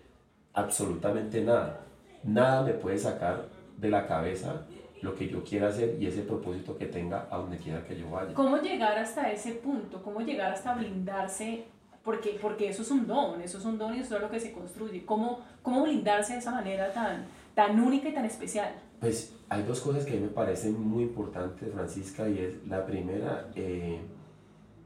absolutamente 0.54 1.42
nada. 1.42 1.80
Nada 2.24 2.62
me 2.62 2.74
puede 2.74 3.00
sacar 3.00 3.48
de 3.78 3.90
la 3.90 4.06
cabeza 4.06 4.66
lo 5.02 5.16
que 5.16 5.30
yo 5.30 5.44
quiera 5.44 5.70
hacer 5.70 5.96
y 6.00 6.08
ese 6.08 6.24
propósito 6.24 6.78
que 6.78 6.88
tenga 6.88 7.28
a 7.32 7.38
donde 7.38 7.58
quiera 7.58 7.84
que 7.86 7.98
yo 7.98 8.10
vaya. 8.10 8.34
¿Cómo 8.34 8.58
llegar 8.58 8.98
hasta 8.98 9.32
ese 9.32 9.54
punto? 9.54 10.04
¿Cómo 10.04 10.20
llegar 10.20 10.52
hasta 10.52 10.76
blindarse? 10.76 11.64
Porque, 12.04 12.38
porque 12.42 12.70
eso 12.70 12.82
es 12.82 12.92
un 12.92 13.08
don, 13.08 13.42
eso 13.42 13.60
es 13.60 13.66
un 13.66 13.78
don 13.78 13.96
y 13.96 14.00
eso 14.00 14.18
es 14.18 14.22
lo 14.22 14.30
que 14.30 14.40
se 14.40 14.52
construye. 14.52 15.06
¿Cómo, 15.06 15.40
cómo 15.62 15.84
blindarse 15.84 16.34
de 16.34 16.40
esa 16.40 16.52
manera 16.52 16.92
tan, 16.92 17.26
tan 17.54 17.80
única 17.80 18.10
y 18.10 18.14
tan 18.14 18.26
especial? 18.26 18.74
Pues 19.00 19.34
hay 19.48 19.64
dos 19.64 19.80
cosas 19.80 20.06
que 20.06 20.12
a 20.12 20.16
mí 20.16 20.22
me 20.22 20.28
parecen 20.28 20.80
muy 20.82 21.04
importantes, 21.04 21.72
Francisca, 21.74 22.28
y 22.28 22.40
es 22.40 22.68
la 22.68 22.86
primera, 22.86 23.48
eh, 23.56 24.02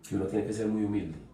que 0.07 0.15
uno 0.15 0.25
tiene 0.25 0.45
que 0.45 0.53
ser 0.53 0.67
muy 0.67 0.83
humilde. 0.83 1.28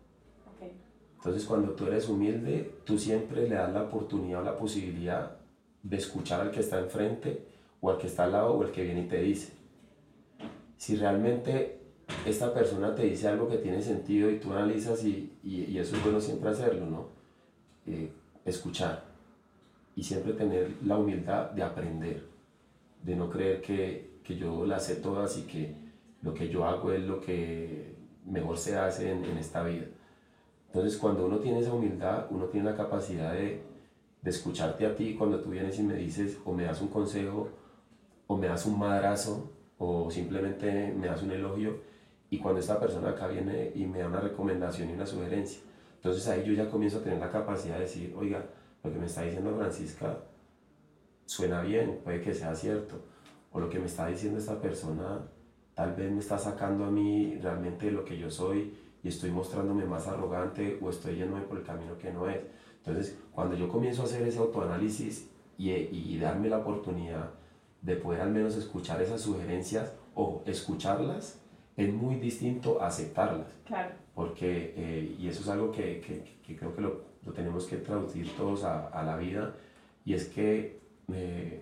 Entonces 1.26 1.48
cuando 1.48 1.72
tú 1.72 1.88
eres 1.88 2.08
humilde, 2.08 2.72
tú 2.84 3.00
siempre 3.00 3.50
le 3.50 3.56
das 3.56 3.74
la 3.74 3.82
oportunidad 3.82 4.42
o 4.42 4.44
la 4.44 4.56
posibilidad 4.56 5.32
de 5.82 5.98
escuchar 5.98 6.42
al 6.42 6.52
que 6.52 6.60
está 6.60 6.78
enfrente 6.78 7.48
o 7.82 7.90
al 7.90 7.98
que 7.98 8.06
está 8.06 8.26
al 8.26 8.34
lado 8.34 8.54
o 8.54 8.64
el 8.64 8.70
que 8.70 8.84
viene 8.84 9.02
y 9.02 9.08
te 9.08 9.20
dice. 9.24 9.54
Si 10.78 10.96
realmente 10.96 11.80
esta 12.28 12.54
persona 12.54 12.94
te 12.94 13.06
dice 13.08 13.28
algo 13.28 13.50
que 13.50 13.58
tiene 13.58 13.82
sentido 13.82 14.30
y 14.30 14.38
tú 14.38 14.54
analizas 14.54 15.04
y, 15.04 15.34
y, 15.44 15.76
eso 15.80 15.96
es 15.96 16.04
bueno 16.04 16.22
siempre 16.22 16.52
hacerlo, 16.52 16.86
¿no? 16.86 17.08
Eh, 17.88 18.12
escuchar 18.46 19.04
y 19.96 20.04
siempre 20.04 20.34
tener 20.34 20.74
la 20.86 21.00
humildad 21.00 21.50
de 21.50 21.64
aprender, 21.64 22.24
de 23.02 23.16
no 23.16 23.32
creer 23.32 23.64
que, 23.64 24.20
que, 24.24 24.38
yo 24.38 24.64
la 24.68 24.80
sé 24.80 24.98
todas 24.98 25.40
y 25.40 25.42
que 25.48 25.74
lo 26.22 26.36
que 26.36 26.50
yo 26.50 26.66
hago 26.66 26.92
es 26.92 27.02
lo 27.02 27.20
que 27.20 27.96
mejor 28.28 28.60
se 28.60 28.78
hace 28.78 29.10
en, 29.10 29.26
en 29.26 29.40
esta 29.40 29.64
vida. 29.64 29.86
Entonces, 30.76 31.00
cuando 31.00 31.26
uno 31.26 31.40
tiene 31.40 31.60
esa 31.60 31.74
humildad, 31.74 32.26
uno 32.32 32.48
tiene 32.48 32.70
la 32.70 32.76
capacidad 32.76 33.32
de, 33.32 33.64
de 34.22 34.30
escucharte 34.30 34.86
a 34.86 34.94
ti 34.94 35.16
cuando 35.16 35.40
tú 35.40 35.52
vienes 35.52 35.80
y 35.80 35.84
me 35.84 35.94
dices 35.94 36.38
o 36.44 36.52
me 36.52 36.66
das 36.66 36.82
un 36.82 36.90
consejo 36.90 37.48
o 38.28 38.36
me 38.36 38.48
das 38.48 38.66
un 38.66 38.78
madrazo 38.78 39.54
o 39.78 40.12
simplemente 40.12 40.94
me 40.94 41.08
das 41.08 41.24
un 41.24 41.32
elogio 41.32 41.80
y 42.30 42.40
cuando 42.40 42.60
esta 42.60 42.78
persona 42.78 43.12
acá 43.12 43.28
viene 43.28 43.72
y 43.74 43.86
me 43.86 44.00
da 44.00 44.08
una 44.08 44.20
recomendación 44.20 44.90
y 44.90 44.94
una 44.96 45.06
sugerencia. 45.06 45.62
Entonces 45.96 46.28
ahí 46.28 46.44
yo 46.44 46.52
ya 46.52 46.70
comienzo 46.70 46.98
a 46.98 47.04
tener 47.04 47.20
la 47.20 47.32
capacidad 47.32 47.76
de 47.76 47.84
decir, 47.84 48.14
oiga, 48.18 48.44
lo 48.84 48.92
que 48.92 49.00
me 49.00 49.06
está 49.06 49.22
diciendo 49.22 49.56
Francisca 49.56 50.18
suena 51.26 51.62
bien, 51.62 52.02
puede 52.04 52.20
que 52.20 52.34
sea 52.34 52.54
cierto, 52.54 53.00
o 53.54 53.62
lo 53.62 53.70
que 53.70 53.80
me 53.80 53.86
está 53.86 54.08
diciendo 54.08 54.40
esta 54.40 54.60
persona 54.60 55.22
tal 55.74 55.94
vez 55.94 56.12
me 56.12 56.20
está 56.20 56.38
sacando 56.38 56.84
a 56.84 56.92
mí 56.92 57.38
realmente 57.42 57.86
de 57.86 57.94
lo 57.94 58.04
que 58.04 58.18
yo 58.18 58.30
soy 58.30 58.84
y 59.06 59.10
estoy 59.10 59.30
mostrándome 59.30 59.86
más 59.86 60.08
arrogante 60.08 60.80
o 60.82 60.90
estoy 60.90 61.18
yéndome 61.18 61.44
por 61.44 61.60
el 61.60 61.64
camino 61.64 61.96
que 62.00 62.12
no 62.12 62.28
es. 62.28 62.40
Entonces, 62.78 63.16
cuando 63.32 63.56
yo 63.56 63.70
comienzo 63.70 64.02
a 64.02 64.06
hacer 64.06 64.28
ese 64.28 64.40
autoanálisis 64.40 65.30
y, 65.60 65.70
y 65.72 66.18
darme 66.18 66.50
la 66.50 66.58
oportunidad 66.58 67.30
de 67.84 67.98
poder 67.98 68.22
al 68.22 68.32
menos 68.32 68.56
escuchar 68.56 69.00
esas 69.04 69.22
sugerencias 69.22 69.94
o 70.16 70.42
escucharlas, 70.48 71.40
es 71.78 71.94
muy 71.94 72.16
distinto 72.16 72.82
a 72.82 72.88
aceptarlas. 72.88 73.48
Claro. 73.68 73.92
Porque, 74.16 74.74
eh, 74.76 75.16
y 75.20 75.28
eso 75.28 75.42
es 75.42 75.50
algo 75.50 75.72
que, 75.72 76.02
que, 76.02 76.40
que 76.42 76.58
creo 76.58 76.76
que 76.76 76.82
lo, 76.82 77.02
lo, 77.24 77.32
tenemos 77.32 77.66
que 77.68 77.78
traducir 77.78 78.36
todos 78.36 78.64
a, 78.64 78.88
a, 78.88 79.04
la 79.04 79.18
vida, 79.18 79.54
y 80.04 80.16
es 80.16 80.26
que 80.30 80.80
eh, 81.14 81.62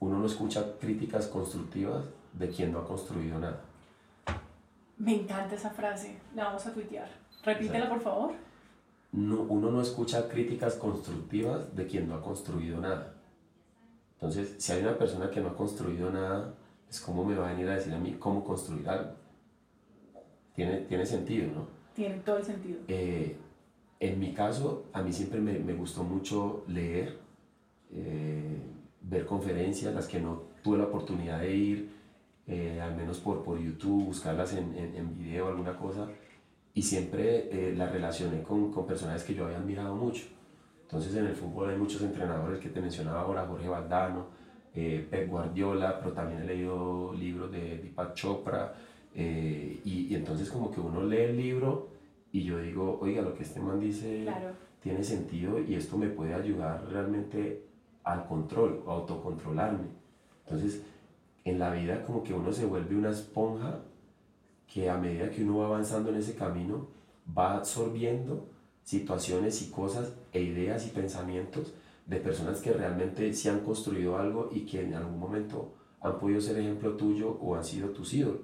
uno 0.00 0.18
no 0.18 0.26
escucha 0.26 0.78
críticas 0.78 1.26
constructivas 1.26 2.04
de 2.34 2.50
quien 2.50 2.70
no 2.70 2.80
ha 2.80 2.86
construido 2.86 3.38
nada. 3.38 3.62
Me 4.98 5.14
encanta 5.14 5.54
esa 5.54 5.70
frase, 5.70 6.18
la 6.34 6.44
vamos 6.44 6.66
a 6.66 6.72
tuitear. 6.72 7.08
Repítela, 7.44 7.88
por 7.88 8.00
favor. 8.00 8.32
No, 9.12 9.42
uno 9.42 9.70
no 9.70 9.82
escucha 9.82 10.28
críticas 10.28 10.76
constructivas 10.76 11.74
de 11.74 11.86
quien 11.86 12.08
no 12.08 12.14
ha 12.14 12.22
construido 12.22 12.80
nada. 12.80 13.14
Entonces, 14.14 14.54
si 14.58 14.72
hay 14.72 14.82
una 14.82 14.96
persona 14.96 15.30
que 15.30 15.40
no 15.40 15.48
ha 15.48 15.56
construido 15.56 16.10
nada, 16.10 16.54
es 16.88 17.00
como 17.00 17.24
me 17.24 17.34
va 17.34 17.48
a 17.48 17.52
venir 17.52 17.68
a 17.68 17.74
decir 17.74 17.92
a 17.92 17.98
mí 17.98 18.16
cómo 18.18 18.44
construir 18.44 18.88
algo. 18.88 19.12
Tiene, 20.54 20.78
tiene 20.82 21.04
sentido, 21.04 21.52
¿no? 21.52 21.66
Tiene 21.94 22.16
todo 22.20 22.38
el 22.38 22.44
sentido. 22.44 22.78
Eh, 22.88 23.36
en 24.00 24.18
mi 24.18 24.32
caso, 24.32 24.86
a 24.92 25.02
mí 25.02 25.12
siempre 25.12 25.40
me, 25.40 25.58
me 25.58 25.74
gustó 25.74 26.04
mucho 26.04 26.64
leer, 26.68 27.18
eh, 27.90 28.58
ver 29.00 29.26
conferencias, 29.26 29.94
las 29.94 30.06
que 30.06 30.20
no 30.20 30.42
tuve 30.62 30.78
la 30.78 30.84
oportunidad 30.84 31.40
de 31.40 31.54
ir, 31.54 31.90
eh, 32.46 32.80
al 32.80 32.96
menos 32.96 33.20
por, 33.20 33.42
por 33.42 33.58
YouTube, 33.58 34.06
buscarlas 34.06 34.54
en, 34.54 34.76
en, 34.76 34.96
en 34.96 35.16
video, 35.16 35.48
alguna 35.48 35.76
cosa, 35.76 36.08
y 36.74 36.82
siempre 36.82 37.48
eh, 37.50 37.74
las 37.76 37.92
relacioné 37.92 38.42
con, 38.42 38.72
con 38.72 38.86
personajes 38.86 39.24
que 39.24 39.34
yo 39.34 39.44
había 39.44 39.58
admirado 39.58 39.94
mucho. 39.94 40.24
Entonces 40.82 41.14
en 41.16 41.26
el 41.26 41.34
fútbol 41.34 41.70
hay 41.70 41.76
muchos 41.76 42.02
entrenadores 42.02 42.58
que 42.60 42.68
te 42.68 42.80
mencionaba 42.80 43.20
ahora, 43.22 43.46
Jorge 43.46 43.68
Valdano, 43.68 44.26
eh, 44.74 45.06
Pep 45.10 45.28
Guardiola, 45.28 45.98
pero 45.98 46.12
también 46.12 46.42
he 46.42 46.46
leído 46.46 47.12
libros 47.14 47.50
de 47.52 47.78
Deepak 47.78 48.14
Chopra, 48.14 48.74
eh, 49.14 49.80
y, 49.84 50.06
y, 50.06 50.14
entonces 50.14 50.50
como 50.50 50.70
que 50.70 50.80
uno 50.80 51.02
lee 51.02 51.18
el 51.18 51.36
libro 51.36 51.88
y 52.32 52.44
yo 52.44 52.58
digo, 52.58 52.98
oiga, 53.02 53.20
lo 53.20 53.34
que 53.34 53.42
este 53.42 53.60
man 53.60 53.78
dice 53.78 54.22
claro. 54.22 54.52
tiene 54.82 55.04
sentido 55.04 55.60
y 55.60 55.74
esto 55.74 55.98
me 55.98 56.08
puede 56.08 56.32
ayudar 56.32 56.86
realmente 56.88 57.66
al 58.04 58.26
control, 58.26 58.82
a 58.86 58.92
autocontrolarme. 58.92 59.84
Entonces 60.46 60.82
en 61.44 61.58
la 61.58 61.70
vida 61.70 62.04
como 62.04 62.22
que 62.22 62.34
uno 62.34 62.52
se 62.52 62.66
vuelve 62.66 62.96
una 62.96 63.10
esponja 63.10 63.80
que 64.66 64.88
a 64.88 64.96
medida 64.96 65.30
que 65.30 65.44
uno 65.44 65.58
va 65.58 65.66
avanzando 65.66 66.10
en 66.10 66.16
ese 66.16 66.34
camino 66.34 66.88
va 67.36 67.56
absorbiendo 67.56 68.48
situaciones 68.84 69.62
y 69.62 69.70
cosas 69.70 70.12
e 70.32 70.40
ideas 70.40 70.86
y 70.86 70.90
pensamientos 70.90 71.74
de 72.06 72.16
personas 72.18 72.60
que 72.60 72.72
realmente 72.72 73.32
se 73.32 73.50
han 73.50 73.60
construido 73.60 74.18
algo 74.18 74.50
y 74.52 74.60
que 74.66 74.82
en 74.82 74.94
algún 74.94 75.18
momento 75.18 75.74
han 76.00 76.18
podido 76.18 76.40
ser 76.40 76.58
ejemplo 76.58 76.96
tuyo 76.96 77.38
o 77.40 77.54
han 77.54 77.64
sido 77.64 77.90
tus 77.90 78.12
ídolos. 78.14 78.40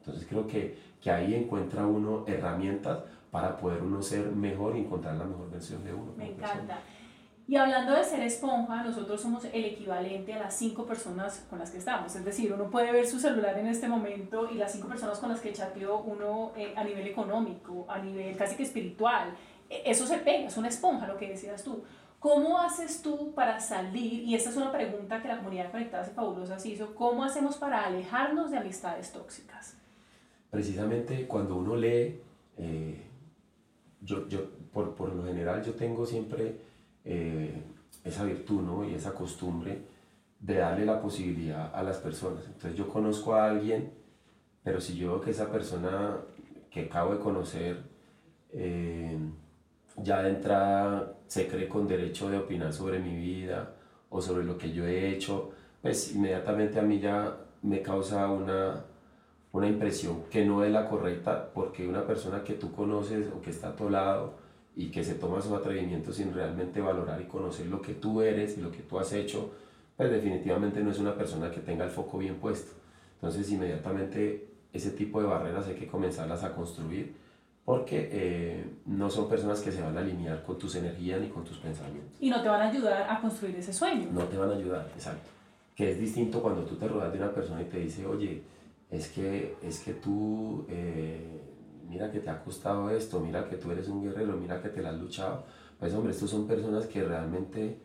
Entonces 0.00 0.26
creo 0.28 0.46
que, 0.46 0.78
que 1.00 1.10
ahí 1.10 1.34
encuentra 1.34 1.86
uno 1.86 2.24
herramientas 2.26 3.00
para 3.30 3.56
poder 3.56 3.82
uno 3.82 4.02
ser 4.02 4.30
mejor 4.32 4.76
y 4.76 4.80
encontrar 4.80 5.16
la 5.16 5.24
mejor 5.24 5.50
versión 5.50 5.82
de 5.84 5.94
uno. 5.94 6.12
Me 6.16 6.30
encanta. 6.30 6.80
Y 7.48 7.56
hablando 7.56 7.94
de 7.94 8.04
ser 8.04 8.20
esponja, 8.20 8.84
nosotros 8.84 9.20
somos 9.20 9.44
el 9.46 9.64
equivalente 9.64 10.32
a 10.32 10.38
las 10.38 10.56
cinco 10.56 10.86
personas 10.86 11.44
con 11.50 11.58
las 11.58 11.70
que 11.70 11.78
estamos. 11.78 12.14
Es 12.14 12.24
decir, 12.24 12.52
uno 12.52 12.70
puede 12.70 12.92
ver 12.92 13.06
su 13.06 13.18
celular 13.18 13.58
en 13.58 13.66
este 13.66 13.88
momento 13.88 14.48
y 14.50 14.54
las 14.54 14.72
cinco 14.72 14.88
personas 14.88 15.18
con 15.18 15.28
las 15.28 15.40
que 15.40 15.52
chateó 15.52 15.98
uno 16.02 16.52
eh, 16.56 16.72
a 16.76 16.84
nivel 16.84 17.06
económico, 17.06 17.84
a 17.88 17.98
nivel 17.98 18.36
casi 18.36 18.56
que 18.56 18.62
espiritual, 18.62 19.34
e, 19.68 19.82
eso 19.90 20.06
se 20.06 20.18
pega, 20.18 20.46
es 20.46 20.56
una 20.56 20.68
esponja, 20.68 21.06
lo 21.06 21.16
que 21.16 21.28
decías 21.28 21.64
tú. 21.64 21.82
¿Cómo 22.20 22.60
haces 22.60 23.02
tú 23.02 23.32
para 23.34 23.58
salir? 23.58 24.22
Y 24.22 24.36
esta 24.36 24.50
es 24.50 24.56
una 24.56 24.70
pregunta 24.70 25.20
que 25.20 25.26
la 25.26 25.38
comunidad 25.38 25.72
Conectadas 25.72 26.08
y 26.08 26.14
Fabulosas 26.14 26.64
hizo. 26.64 26.94
¿Cómo 26.94 27.24
hacemos 27.24 27.56
para 27.56 27.84
alejarnos 27.84 28.52
de 28.52 28.58
amistades 28.58 29.10
tóxicas? 29.10 29.76
Precisamente 30.48 31.26
cuando 31.26 31.56
uno 31.56 31.74
lee, 31.74 32.20
eh, 32.58 33.02
yo, 34.00 34.28
yo 34.28 34.50
por, 34.72 34.94
por, 34.94 35.12
lo 35.12 35.24
general 35.24 35.64
yo 35.64 35.74
tengo 35.74 36.06
siempre 36.06 36.60
eh, 37.04 37.62
esa 38.04 38.24
virtud 38.24 38.62
¿no? 38.62 38.84
y 38.84 38.94
esa 38.94 39.14
costumbre 39.14 39.82
de 40.40 40.56
darle 40.56 40.84
la 40.84 41.00
posibilidad 41.00 41.74
a 41.74 41.82
las 41.82 41.98
personas. 41.98 42.44
Entonces 42.46 42.74
yo 42.74 42.88
conozco 42.88 43.34
a 43.34 43.48
alguien, 43.48 43.92
pero 44.62 44.80
si 44.80 44.96
yo 44.96 45.12
veo 45.12 45.20
que 45.20 45.30
esa 45.30 45.50
persona 45.50 46.16
que 46.70 46.82
acabo 46.82 47.14
de 47.14 47.20
conocer, 47.20 47.76
eh, 48.52 49.16
ya 49.96 50.22
de 50.22 50.30
entrada 50.30 51.14
se 51.26 51.46
cree 51.46 51.68
con 51.68 51.86
derecho 51.86 52.28
de 52.28 52.38
opinar 52.38 52.72
sobre 52.72 52.98
mi 52.98 53.14
vida 53.14 53.74
o 54.10 54.20
sobre 54.20 54.44
lo 54.44 54.58
que 54.58 54.72
yo 54.72 54.86
he 54.86 55.10
hecho, 55.10 55.50
pues 55.80 56.14
inmediatamente 56.14 56.78
a 56.78 56.82
mí 56.82 56.98
ya 56.98 57.36
me 57.62 57.82
causa 57.82 58.28
una, 58.28 58.84
una 59.52 59.68
impresión 59.68 60.24
que 60.30 60.44
no 60.44 60.64
es 60.64 60.72
la 60.72 60.88
correcta 60.88 61.50
porque 61.54 61.86
una 61.86 62.06
persona 62.06 62.42
que 62.42 62.54
tú 62.54 62.72
conoces 62.72 63.28
o 63.32 63.40
que 63.40 63.50
está 63.50 63.68
a 63.68 63.76
tu 63.76 63.88
lado 63.88 64.41
y 64.74 64.90
que 64.90 65.04
se 65.04 65.14
toma 65.14 65.42
su 65.42 65.54
atrevimiento 65.54 66.12
sin 66.12 66.32
realmente 66.32 66.80
valorar 66.80 67.20
y 67.20 67.24
conocer 67.24 67.66
lo 67.66 67.82
que 67.82 67.94
tú 67.94 68.22
eres 68.22 68.56
y 68.56 68.60
lo 68.60 68.70
que 68.70 68.80
tú 68.82 68.98
has 68.98 69.12
hecho, 69.12 69.52
pues 69.96 70.10
definitivamente 70.10 70.82
no 70.82 70.90
es 70.90 70.98
una 70.98 71.14
persona 71.14 71.50
que 71.50 71.60
tenga 71.60 71.84
el 71.84 71.90
foco 71.90 72.18
bien 72.18 72.36
puesto. 72.36 72.72
Entonces 73.16 73.50
inmediatamente 73.50 74.48
ese 74.72 74.90
tipo 74.90 75.20
de 75.20 75.26
barreras 75.26 75.66
hay 75.66 75.74
que 75.74 75.86
comenzarlas 75.86 76.42
a 76.44 76.54
construir 76.54 77.14
porque 77.64 78.08
eh, 78.10 78.64
no 78.86 79.08
son 79.08 79.28
personas 79.28 79.60
que 79.60 79.70
se 79.70 79.80
van 79.82 79.96
a 79.96 80.00
alinear 80.00 80.42
con 80.42 80.58
tus 80.58 80.74
energías 80.74 81.20
ni 81.20 81.28
con 81.28 81.44
tus 81.44 81.58
pensamientos. 81.58 82.16
Y 82.20 82.28
no 82.28 82.42
te 82.42 82.48
van 82.48 82.62
a 82.62 82.68
ayudar 82.68 83.08
a 83.08 83.20
construir 83.20 83.54
ese 83.56 83.72
sueño. 83.72 84.08
No 84.10 84.24
te 84.24 84.36
van 84.36 84.50
a 84.50 84.54
ayudar, 84.54 84.90
exacto. 84.94 85.30
Que 85.76 85.92
es 85.92 86.00
distinto 86.00 86.42
cuando 86.42 86.64
tú 86.64 86.74
te 86.76 86.88
rodeas 86.88 87.12
de 87.12 87.18
una 87.18 87.32
persona 87.32 87.62
y 87.62 87.66
te 87.66 87.78
dice, 87.78 88.04
oye, 88.04 88.42
es 88.90 89.08
que, 89.08 89.56
es 89.62 89.80
que 89.80 89.94
tú, 89.94 90.66
eh, 90.68 91.51
mira 91.88 92.10
que 92.10 92.20
te 92.20 92.30
ha 92.30 92.42
costado 92.42 92.90
esto, 92.90 93.20
mira 93.20 93.48
que 93.48 93.56
tú 93.56 93.70
eres 93.70 93.88
un 93.88 94.02
guerrero, 94.02 94.36
mira 94.36 94.60
que 94.62 94.68
te 94.68 94.82
la 94.82 94.90
has 94.90 94.96
luchado. 94.96 95.44
Pues 95.78 95.94
hombre, 95.94 96.12
estos 96.12 96.30
son 96.30 96.46
personas 96.46 96.86
que 96.86 97.02
realmente 97.02 97.78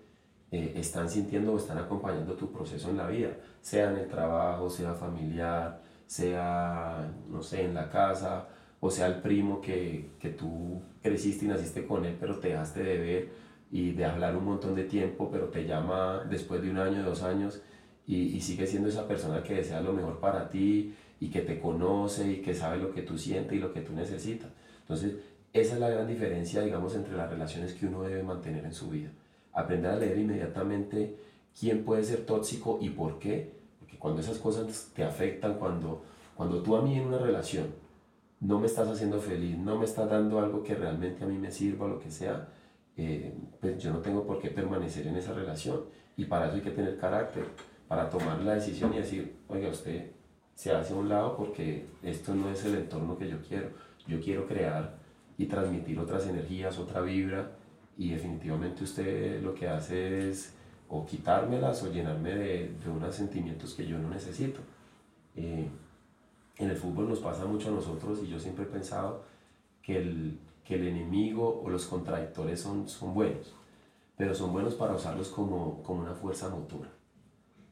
eh, 0.52 0.74
están 0.76 1.10
sintiendo 1.10 1.54
o 1.54 1.58
están 1.58 1.78
acompañando 1.78 2.34
tu 2.34 2.52
proceso 2.52 2.90
en 2.90 2.98
la 2.98 3.08
vida, 3.08 3.32
sea 3.62 3.92
en 3.92 3.98
el 3.98 4.08
trabajo, 4.08 4.70
sea 4.70 4.94
familiar, 4.94 5.82
sea, 6.06 7.12
no 7.30 7.42
sé, 7.42 7.66
en 7.66 7.74
la 7.74 7.90
casa 7.90 8.48
o 8.80 8.92
sea 8.92 9.08
el 9.08 9.22
primo 9.22 9.62
que, 9.62 10.12
que 10.20 10.30
tú 10.30 10.82
creciste 11.02 11.46
y 11.46 11.48
naciste 11.48 11.86
con 11.86 12.06
él, 12.06 12.16
pero 12.20 12.40
te 12.40 12.50
dejaste 12.50 12.84
de 12.84 12.98
ver 12.98 13.30
y 13.72 13.92
de 13.92 14.06
hablar 14.06 14.36
un 14.36 14.46
montón 14.46 14.76
de 14.76 14.84
tiempo, 14.84 15.30
pero 15.32 15.48
te 15.48 15.66
llama 15.66 16.24
después 16.30 16.62
de 16.62 16.72
un 16.72 16.78
año, 16.78 17.04
dos 17.04 17.24
años, 17.24 17.62
y, 18.08 18.38
y, 18.38 18.42
sigue 18.42 18.66
siendo 18.66 18.90
esa 18.90 19.08
persona 19.08 19.44
que 19.44 19.56
desea 19.56 19.82
lo 19.82 19.94
mejor 19.94 20.20
para 20.20 20.50
ti 20.50 20.96
y 21.20 21.30
que 21.30 21.42
te 21.42 21.60
conoce 21.60 22.32
y 22.32 22.42
que 22.42 22.56
sabe 22.56 22.78
lo 22.78 22.94
que 22.94 23.02
tú 23.02 23.18
sientes 23.18 23.54
y 23.54 23.60
lo 23.60 23.74
que 23.74 23.82
tú 23.82 23.94
necesitas. 23.94 24.50
Entonces, 24.82 25.16
esa 25.54 25.74
es 25.76 25.80
la 25.80 25.90
gran 25.90 26.08
diferencia, 26.08 26.62
digamos, 26.62 26.96
entre 26.96 27.16
las 27.16 27.30
relaciones 27.30 27.74
que 27.74 27.88
uno 27.88 28.04
debe 28.04 28.24
mantener 28.24 28.66
en 28.66 28.74
su 28.74 28.90
vida. 28.90 29.10
Aprender 29.54 29.92
a 29.92 29.96
leer 29.98 30.18
inmediatamente 30.18 31.18
quién 31.60 31.84
puede 31.84 32.04
ser 32.04 32.26
tóxico 32.26 32.78
y 32.82 32.90
por 32.90 33.20
qué, 33.20 33.52
porque 33.80 33.98
cuando 33.98 34.22
esas 34.22 34.38
cosas 34.38 34.92
te 34.96 35.04
afectan, 35.04 35.56
cuando, 35.56 36.04
cuando 36.36 36.62
tú 36.62 36.76
a 36.76 36.82
mí 36.82 36.96
en 36.96 37.08
una 37.08 37.18
relación 37.18 37.66
no 38.40 38.60
me 38.60 38.68
estás 38.68 38.88
haciendo 38.88 39.20
feliz, 39.20 39.58
no 39.58 39.78
me 39.78 39.86
estás 39.86 40.10
dando 40.10 40.40
algo 40.40 40.64
que 40.64 40.76
realmente 40.76 41.24
a 41.24 41.28
mí 41.28 41.38
me 41.38 41.52
sirva 41.52 41.88
lo 41.88 42.00
que 42.00 42.12
sea, 42.12 42.48
eh, 42.96 43.34
pues 43.60 43.82
yo 43.82 43.92
no 43.92 44.00
tengo 44.00 44.26
por 44.26 44.40
qué 44.40 44.50
permanecer 44.50 45.08
en 45.08 45.16
esa 45.16 45.34
relación. 45.34 45.86
Y 46.16 46.26
para 46.26 46.48
eso 46.48 46.56
hay 46.56 46.62
que 46.62 46.72
tener 46.72 46.98
carácter, 46.98 47.46
para 47.88 48.10
tomar 48.10 48.42
la 48.42 48.56
decisión 48.56 48.94
y 48.94 48.98
decir, 48.98 49.38
oiga, 49.48 49.70
usted 49.70 50.12
se 50.56 50.72
hace 50.72 50.94
a 50.94 50.98
un 50.98 51.10
lado 51.10 51.38
porque 51.38 51.86
esto 52.04 52.34
no 52.34 52.50
es 52.50 52.66
el 52.66 52.76
entorno 52.76 53.18
que 53.18 53.30
yo 53.30 53.38
quiero. 53.48 53.70
Yo 54.08 54.20
quiero 54.20 54.48
crear 54.48 54.98
y 55.38 55.46
transmitir 55.46 56.00
otras 56.00 56.26
energías, 56.28 56.78
otra 56.80 57.02
vibra, 57.02 57.52
y 57.98 58.12
definitivamente 58.12 58.84
usted 58.84 59.42
lo 59.42 59.54
que 59.54 59.68
hace 59.68 60.30
es 60.30 60.54
o 60.90 61.06
quitármelas 61.06 61.84
o 61.84 61.92
llenarme 61.92 62.36
de, 62.36 62.72
de 62.84 62.90
unos 62.90 63.16
sentimientos 63.16 63.74
que 63.74 63.86
yo 63.86 63.98
no 63.98 64.10
necesito. 64.10 64.60
Eh, 65.36 65.68
en 66.58 66.70
el 66.70 66.76
fútbol 66.76 67.10
nos 67.10 67.20
pasa 67.20 67.46
mucho 67.46 67.70
a 67.70 67.72
nosotros 67.72 68.20
y 68.24 68.28
yo 68.28 68.40
siempre 68.40 68.66
he 68.66 68.68
pensado 68.68 69.24
que 69.82 69.98
el, 69.98 70.40
que 70.64 70.76
el 70.76 70.88
enemigo 70.88 71.62
o 71.64 71.70
los 71.70 71.86
contradictores 71.86 72.60
son, 72.60 72.88
son 72.88 73.14
buenos, 73.14 73.54
pero 74.16 74.34
son 74.34 74.52
buenos 74.54 74.76
para 74.76 74.96
usarlos 74.96 75.30
como, 75.30 75.84
como 75.84 76.02
una 76.02 76.14
fuerza 76.14 76.50
motora. 76.50 76.90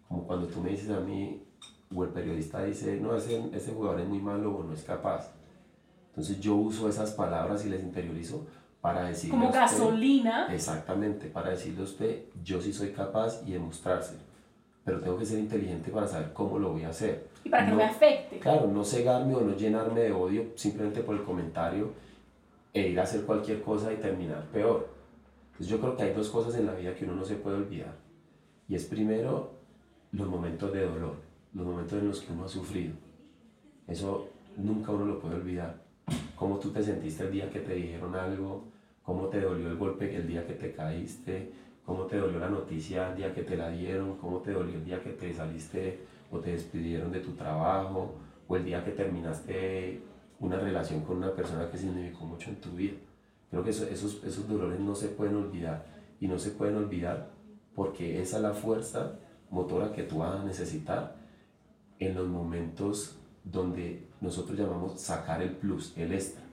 Como 0.08 0.26
cuando 0.26 0.48
tú 0.48 0.62
me 0.62 0.70
dices 0.70 0.90
a 0.90 1.00
mí, 1.00 1.44
o 1.94 2.04
el 2.04 2.10
periodista 2.10 2.64
dice, 2.64 3.00
no, 3.00 3.16
ese, 3.16 3.50
ese 3.54 3.74
jugador 3.74 4.02
es 4.02 4.08
muy 4.08 4.20
malo 4.20 4.56
o 4.56 4.64
no 4.64 4.74
es 4.74 4.84
capaz. 4.84 5.34
Entonces 6.10 6.40
yo 6.40 6.56
uso 6.56 6.88
esas 6.88 7.12
palabras 7.12 7.66
y 7.66 7.70
les 7.70 7.84
interiorizo 7.84 8.46
para 8.82 9.06
decirle 9.06 9.32
Como 9.32 9.52
gasolina. 9.52 10.54
Exactamente, 10.54 11.28
para 11.28 11.50
decirle 11.50 11.82
a 11.82 11.86
usted, 11.86 12.26
yo 12.44 12.62
sí 12.62 12.72
soy 12.72 12.92
capaz 12.92 13.42
y 13.46 13.52
demostrárselo. 13.52 14.20
Pero 14.84 15.02
tengo 15.02 15.18
que 15.18 15.26
ser 15.26 15.40
inteligente 15.40 15.90
para 15.90 16.08
saber 16.08 16.32
cómo 16.34 16.60
lo 16.60 16.72
voy 16.72 16.84
a 16.84 16.90
hacer 16.90 17.28
y 17.44 17.50
para 17.50 17.66
que 17.66 17.72
no, 17.72 17.78
me 17.78 17.84
afecte. 17.84 18.40
Claro, 18.40 18.68
no 18.68 18.84
cegarme 18.84 19.36
o 19.36 19.42
no 19.42 19.56
llenarme 19.56 20.02
de 20.02 20.12
odio 20.12 20.52
simplemente 20.56 21.02
por 21.02 21.16
el 21.16 21.24
comentario 21.24 21.94
e 22.74 22.90
ir 22.90 23.00
a 23.00 23.04
hacer 23.04 23.22
cualquier 23.22 23.62
cosa 23.62 23.92
y 23.92 23.98
terminar 23.98 24.44
peor. 24.52 24.90
Entonces 25.52 25.68
yo 25.68 25.80
creo 25.80 25.98
que 25.98 26.04
hay 26.04 26.14
dos 26.14 26.30
cosas 26.30 26.56
en 26.56 26.68
la 26.68 26.74
vida 26.74 26.94
que 26.94 27.06
uno 27.06 27.16
no 27.16 27.26
se 27.26 27.36
puede 27.36 27.58
olvidar. 27.58 27.96
Y 28.68 28.76
es 28.76 28.86
primero 28.86 29.55
los 30.16 30.28
momentos 30.28 30.72
de 30.72 30.86
dolor, 30.86 31.16
los 31.54 31.66
momentos 31.66 32.00
en 32.00 32.08
los 32.08 32.22
que 32.22 32.32
uno 32.32 32.46
ha 32.46 32.48
sufrido. 32.50 32.94
Eso 33.88 34.30
nunca 34.58 34.92
uno 34.92 35.06
lo 35.06 35.20
puede 35.20 35.36
olvidar. 35.36 35.84
Cómo 36.36 36.58
tú 36.58 36.72
te 36.72 36.82
sentiste 36.82 37.24
el 37.24 37.32
día 37.32 37.50
que 37.50 37.60
te 37.60 37.74
dijeron 37.74 38.16
algo, 38.16 38.64
cómo 39.04 39.28
te 39.28 39.42
dolió 39.42 39.68
el 39.68 39.76
golpe 39.76 40.16
el 40.16 40.28
día 40.28 40.46
que 40.48 40.54
te 40.54 40.72
caíste, 40.74 41.52
cómo 41.86 42.06
te 42.06 42.18
dolió 42.18 42.40
la 42.40 42.50
noticia 42.50 43.10
el 43.12 43.18
día 43.18 43.34
que 43.34 43.44
te 43.44 43.58
la 43.58 43.70
dieron, 43.70 44.18
cómo 44.18 44.40
te 44.40 44.52
dolió 44.52 44.76
el 44.76 44.86
día 44.86 45.04
que 45.04 45.12
te 45.12 45.34
saliste 45.34 46.00
o 46.32 46.40
te 46.40 46.52
despidieron 46.52 47.12
de 47.12 47.20
tu 47.20 47.32
trabajo, 47.32 48.16
o 48.48 48.56
el 48.56 48.66
día 48.66 48.84
que 48.84 48.92
terminaste 48.92 50.02
una 50.40 50.58
relación 50.58 51.02
con 51.02 51.18
una 51.18 51.34
persona 51.34 51.70
que 51.70 51.78
significó 51.78 52.26
mucho 52.26 52.50
en 52.50 52.56
tu 52.58 52.72
vida. 52.72 52.96
Creo 53.50 53.64
que 53.64 53.70
esos, 53.70 54.24
esos 54.24 54.48
dolores 54.48 54.80
no 54.80 54.96
se 54.96 55.10
pueden 55.10 55.36
olvidar 55.36 55.86
y 56.20 56.28
no 56.28 56.40
se 56.40 56.52
pueden 56.52 56.76
olvidar 56.76 57.30
porque 57.76 58.22
esa 58.22 58.38
es 58.38 58.44
la 58.44 58.54
fuerza 58.54 59.20
motora 59.50 59.92
que 59.92 60.04
tú 60.04 60.20
vas 60.20 60.40
a 60.40 60.44
necesitar 60.44 61.16
en 62.00 62.16
los 62.16 62.28
momentos 62.28 63.18
donde 63.44 64.08
nosotros 64.22 64.58
llamamos 64.58 65.00
sacar 65.00 65.42
el 65.42 65.52
plus, 65.52 65.94
el 65.98 66.14
extra. 66.14 66.44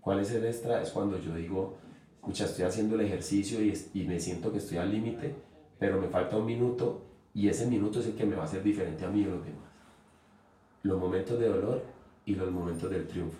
¿Cuál 0.00 0.20
es 0.20 0.32
el 0.32 0.44
extra? 0.44 0.82
Es 0.82 0.90
cuando 0.90 1.18
yo 1.18 1.34
digo, 1.34 1.76
escucha, 2.16 2.44
estoy 2.44 2.64
haciendo 2.64 2.96
el 2.96 3.02
ejercicio 3.02 3.62
y, 3.62 3.72
y 3.94 4.04
me 4.04 4.18
siento 4.18 4.50
que 4.50 4.58
estoy 4.58 4.78
al 4.78 4.90
límite, 4.90 5.34
pero 5.78 6.00
me 6.00 6.08
falta 6.08 6.36
un 6.36 6.46
minuto 6.46 7.02
y 7.34 7.48
ese 7.48 7.66
minuto 7.66 8.00
es 8.00 8.06
el 8.06 8.14
que 8.14 8.26
me 8.26 8.36
va 8.36 8.42
a 8.42 8.46
hacer 8.46 8.62
diferente 8.62 9.04
a 9.04 9.08
mí 9.08 9.20
y 9.20 9.24
a 9.24 9.28
los 9.28 9.44
demás. 9.44 9.70
Los 10.82 10.98
momentos 10.98 11.38
de 11.38 11.48
dolor 11.48 11.82
y 12.26 12.34
los 12.34 12.50
momentos 12.50 12.90
del 12.90 13.06
triunfo. 13.06 13.38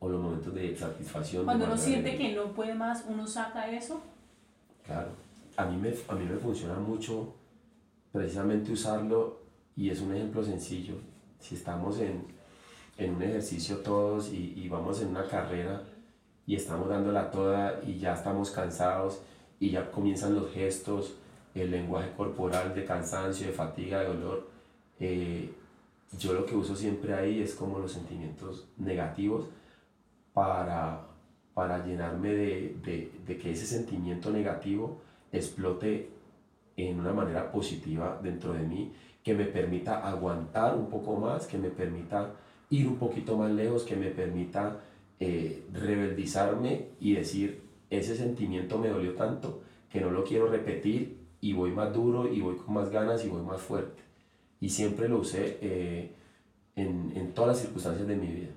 O 0.00 0.08
los 0.08 0.20
momentos 0.20 0.52
de 0.52 0.76
satisfacción. 0.76 1.44
Cuando 1.44 1.66
uno 1.66 1.76
siente 1.76 2.16
que 2.16 2.34
no 2.34 2.52
puede 2.52 2.74
más, 2.74 3.04
uno 3.08 3.26
saca 3.26 3.70
eso. 3.70 4.02
Claro. 4.84 5.10
A 5.56 5.64
mí 5.66 5.76
me, 5.76 5.94
a 6.08 6.14
mí 6.16 6.24
me 6.24 6.36
funciona 6.36 6.74
mucho 6.74 7.34
precisamente 8.12 8.72
usarlo 8.72 9.40
y 9.76 9.90
es 9.90 10.00
un 10.00 10.14
ejemplo 10.14 10.44
sencillo. 10.44 10.94
Si 11.40 11.54
estamos 11.54 11.98
en, 11.98 12.24
en 12.98 13.14
un 13.14 13.22
ejercicio 13.22 13.78
todos 13.78 14.32
y, 14.32 14.54
y 14.56 14.68
vamos 14.68 15.00
en 15.00 15.08
una 15.08 15.26
carrera 15.26 15.82
y 16.46 16.56
estamos 16.56 16.88
dándola 16.88 17.30
toda 17.30 17.80
y 17.86 17.98
ya 17.98 18.14
estamos 18.14 18.50
cansados 18.50 19.20
y 19.58 19.70
ya 19.70 19.90
comienzan 19.90 20.34
los 20.34 20.50
gestos 20.52 21.14
el 21.54 21.70
lenguaje 21.70 22.10
corporal 22.16 22.74
de 22.74 22.84
cansancio, 22.84 23.46
de 23.46 23.52
fatiga, 23.52 24.00
de 24.00 24.06
dolor, 24.06 24.48
eh, 24.98 25.52
yo 26.18 26.32
lo 26.32 26.46
que 26.46 26.54
uso 26.54 26.76
siempre 26.76 27.14
ahí 27.14 27.40
es 27.40 27.54
como 27.54 27.78
los 27.78 27.92
sentimientos 27.92 28.66
negativos 28.76 29.46
para, 30.32 31.06
para 31.54 31.84
llenarme 31.84 32.30
de, 32.30 32.76
de, 32.82 33.12
de 33.26 33.38
que 33.38 33.52
ese 33.52 33.66
sentimiento 33.66 34.30
negativo 34.30 35.00
explote 35.30 36.10
en 36.76 37.00
una 37.00 37.12
manera 37.12 37.50
positiva 37.50 38.18
dentro 38.22 38.52
de 38.52 38.60
mí, 38.60 38.92
que 39.22 39.34
me 39.34 39.44
permita 39.44 40.06
aguantar 40.06 40.76
un 40.76 40.88
poco 40.88 41.16
más, 41.16 41.46
que 41.46 41.58
me 41.58 41.70
permita 41.70 42.32
ir 42.70 42.88
un 42.88 42.96
poquito 42.96 43.36
más 43.36 43.50
lejos, 43.50 43.84
que 43.84 43.96
me 43.96 44.10
permita 44.10 44.80
eh, 45.20 45.64
rebeldizarme 45.72 46.88
y 47.00 47.14
decir, 47.14 47.62
ese 47.90 48.16
sentimiento 48.16 48.78
me 48.78 48.88
dolió 48.88 49.14
tanto 49.14 49.62
que 49.90 50.00
no 50.00 50.10
lo 50.10 50.24
quiero 50.24 50.48
repetir 50.48 51.20
y 51.40 51.52
voy 51.52 51.70
más 51.70 51.92
duro 51.92 52.32
y 52.32 52.40
voy 52.40 52.56
con 52.56 52.74
más 52.74 52.90
ganas 52.90 53.24
y 53.24 53.28
voy 53.28 53.42
más 53.42 53.60
fuerte. 53.60 54.02
Y 54.60 54.70
siempre 54.70 55.08
lo 55.08 55.18
usé 55.18 55.58
eh, 55.60 56.12
en, 56.76 57.12
en, 57.14 57.32
todas 57.34 57.48
las 57.48 57.58
circunstancias 57.60 58.08
de 58.08 58.16
mi 58.16 58.28
vida. 58.28 58.52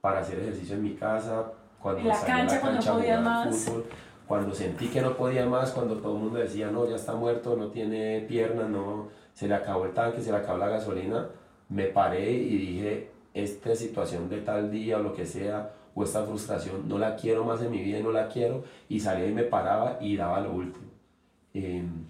Para 0.00 0.20
hacer 0.20 0.38
ejercicio 0.40 0.76
en 0.76 0.82
mi 0.82 0.94
casa, 0.94 1.52
cuando 1.80 2.02
en 2.02 2.08
la 2.08 2.20
cancha, 2.20 2.60
cuando 2.60 2.80
no 2.80 2.94
podía 2.94 3.20
más. 3.20 3.56
Fútbol, 3.56 3.84
cuando 4.26 4.54
sentí 4.54 4.88
que 4.88 5.02
no 5.02 5.16
podía 5.16 5.46
más, 5.46 5.72
cuando 5.72 5.96
todo 5.98 6.16
el 6.16 6.22
mundo 6.22 6.38
decía, 6.38 6.70
no, 6.70 6.88
ya 6.88 6.96
está 6.96 7.14
muerto, 7.14 7.56
no 7.56 7.68
tiene 7.68 8.20
piernas, 8.28 8.68
no, 8.70 9.08
se 9.34 9.48
le 9.48 9.54
acabó 9.54 9.84
el 9.84 9.92
tanque, 9.92 10.22
se 10.22 10.30
le 10.30 10.38
acabó 10.38 10.58
la 10.58 10.68
gasolina, 10.68 11.28
me 11.68 11.84
paré 11.84 12.32
y 12.32 12.56
dije, 12.56 13.10
esta 13.34 13.74
situación 13.74 14.28
de 14.28 14.40
tal 14.40 14.70
día 14.70 14.98
o 14.98 15.02
lo 15.02 15.14
que 15.14 15.26
sea, 15.26 15.72
o 15.94 16.04
esta 16.04 16.24
frustración, 16.24 16.88
no 16.88 16.98
la 16.98 17.16
quiero 17.16 17.44
más 17.44 17.62
en 17.62 17.70
mi 17.70 17.82
vida 17.82 18.00
no 18.00 18.10
la 18.10 18.28
quiero, 18.28 18.64
y 18.88 19.00
salía 19.00 19.26
y 19.26 19.32
me 19.32 19.44
paraba 19.44 19.98
y 20.00 20.16
daba 20.16 20.40
lo 20.40 20.52
último. 20.52 20.86
Em, 21.52 22.06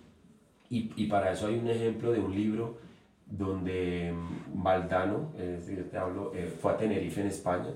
y, 0.70 0.92
y, 0.96 1.06
para 1.06 1.32
eso 1.32 1.46
hay 1.48 1.58
un 1.58 1.68
ejemplo 1.68 2.12
de 2.12 2.20
un 2.20 2.34
libro 2.34 2.78
donde 3.26 4.14
Valdano, 4.54 5.32
es 5.38 5.66
decir, 5.66 5.90
te 5.90 5.98
hablo, 5.98 6.32
eh, 6.34 6.52
fue 6.60 6.72
a 6.72 6.76
Tenerife 6.76 7.20
en 7.20 7.26
España 7.26 7.70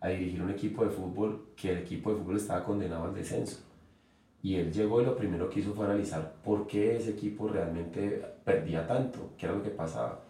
a 0.00 0.08
dirigir 0.08 0.42
un 0.42 0.50
equipo 0.50 0.84
de 0.84 0.90
fútbol 0.90 1.48
que 1.56 1.72
el 1.72 1.78
equipo 1.78 2.10
de 2.10 2.16
fútbol 2.20 2.36
estaba 2.36 2.64
condenado 2.64 3.04
al 3.04 3.14
descenso. 3.14 3.58
Y 4.42 4.56
él 4.56 4.72
llegó 4.72 5.02
y 5.02 5.04
lo 5.04 5.16
primero 5.16 5.50
que 5.50 5.60
hizo 5.60 5.74
fue 5.74 5.84
analizar 5.84 6.34
por 6.42 6.66
qué 6.66 6.96
ese 6.96 7.10
equipo 7.10 7.48
realmente 7.48 8.24
perdía 8.44 8.86
tanto, 8.86 9.30
qué 9.36 9.46
era 9.46 9.54
lo 9.54 9.62
que 9.62 9.70
pasaba. 9.70 10.20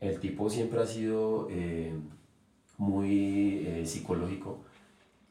El 0.00 0.20
tipo 0.20 0.50
siempre 0.50 0.80
ha 0.80 0.86
sido 0.86 1.48
eh, 1.50 1.92
muy 2.76 3.66
eh, 3.66 3.86
psicológico 3.86 4.58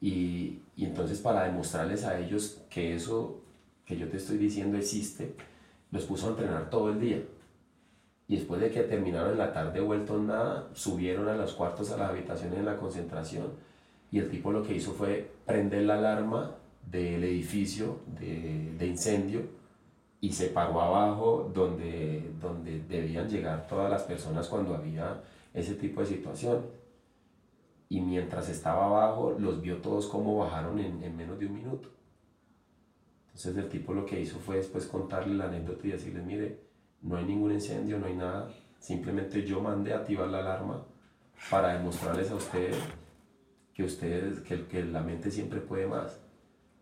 y, 0.01 0.59
y, 0.75 0.85
entonces 0.85 1.19
para 1.19 1.43
demostrarles 1.45 2.03
a 2.03 2.19
ellos 2.19 2.61
que 2.69 2.95
eso 2.95 3.41
que 3.85 3.97
yo 3.97 4.09
te 4.09 4.17
estoy 4.17 4.37
diciendo 4.37 4.77
existe, 4.77 5.33
los 5.91 6.03
puso 6.05 6.27
a 6.27 6.29
entrenar 6.31 6.69
todo 6.69 6.91
el 6.91 6.99
día. 6.99 7.23
Y 8.27 8.35
después 8.35 8.59
de 8.59 8.69
que 8.69 8.81
terminaron 8.81 9.31
en 9.31 9.37
la 9.37 9.53
tarde 9.53 9.79
vuelto 9.79 10.21
nada, 10.21 10.67
subieron 10.73 11.29
a 11.29 11.35
los 11.35 11.53
cuartos 11.53 11.91
a 11.91 11.97
las 11.97 12.09
habitaciones 12.09 12.59
en 12.59 12.65
la 12.65 12.75
concentración 12.75 13.53
y 14.11 14.19
el 14.19 14.29
tipo 14.29 14.51
lo 14.51 14.63
que 14.63 14.75
hizo 14.75 14.93
fue 14.93 15.31
prender 15.45 15.83
la 15.83 15.97
alarma 15.97 16.55
del 16.91 17.23
edificio 17.23 17.99
de, 18.19 18.85
incendio 18.85 19.41
y 20.21 20.31
se 20.31 20.47
paró 20.47 20.81
abajo 20.81 21.51
donde, 21.53 22.31
donde 22.39 22.81
debían 22.87 23.29
llegar 23.29 23.67
todas 23.67 23.89
las 23.89 24.03
personas 24.03 24.47
cuando 24.47 24.73
había 24.73 25.21
ese 25.53 25.75
tipo 25.75 26.01
de 26.01 26.07
situación. 26.07 26.65
Y 27.89 28.01
mientras 28.01 28.49
estaba 28.49 28.85
abajo, 28.85 29.35
los 29.39 29.61
vio 29.61 29.77
todos 29.77 30.07
como 30.07 30.37
bajaron 30.37 30.79
en, 30.79 31.03
en, 31.03 31.15
menos 31.15 31.39
de 31.39 31.45
un 31.45 31.53
minuto. 31.53 31.89
Entonces 33.27 33.55
el 33.57 33.69
tipo 33.69 33.93
lo 33.93 34.05
que 34.05 34.19
hizo 34.19 34.39
fue 34.39 34.57
después 34.57 34.87
contarle 34.87 35.35
la 35.35 35.45
anécdota 35.45 35.87
y 35.87 35.91
decirles, 35.91 36.25
mire, 36.25 36.59
no 37.01 37.17
hay 37.17 37.25
ningún 37.25 37.51
incendio, 37.51 37.99
no 37.99 38.07
hay 38.07 38.15
nada. 38.15 38.49
Simplemente 38.79 39.43
yo 39.45 39.61
mandé 39.61 39.93
activar 39.93 40.27
la 40.27 40.39
alarma 40.39 40.83
para 41.49 41.77
demostrarles 41.77 42.31
a 42.31 42.35
ustedes 42.35 42.77
que 43.73 43.83
ustedes, 43.83 44.39
que, 44.39 44.65
que 44.65 44.83
la 44.83 45.01
mente 45.01 45.29
siempre 45.29 45.61
puede 45.61 45.85
más 45.85 46.19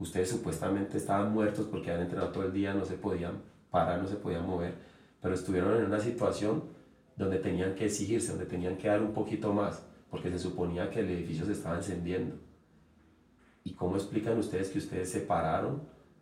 ustedes 0.06 0.30
supuestamente 0.30 0.98
estaban 0.98 1.34
muertos 1.34 1.66
porque 1.66 1.90
habían 1.90 2.04
entrenado 2.04 2.32
todo 2.32 2.46
el 2.46 2.54
día, 2.54 2.74
no 2.74 2.86
se 2.86 2.96
podían 2.96 3.42
parar, 3.72 4.02
no 4.02 4.08
se 4.08 4.16
podían 4.16 4.46
mover, 4.46 4.76
pero 5.22 5.34
estuvieron 5.34 5.76
en 5.78 5.86
una 5.86 6.00
situación 6.00 6.64
donde 7.16 7.40
tenían 7.40 7.76
que 7.76 7.86
exigirse, 7.86 8.30
donde 8.30 8.46
tenían 8.46 8.78
que 8.78 8.88
dar 8.88 9.02
un 9.02 9.14
poquito 9.14 9.52
más, 9.52 9.84
porque 10.10 10.30
se 10.30 10.40
suponía 10.40 10.90
que 10.90 11.00
el 11.00 11.10
edificio 11.10 11.46
se 11.46 11.54
estaba 11.54 11.78
encendiendo. 11.78 12.36
¿Y 13.64 13.74
cómo 13.74 13.96
explican 13.96 14.38
ustedes 14.38 14.70
que 14.70 14.78
ustedes 14.78 15.10
se 15.12 15.22
pararon, 15.22 15.82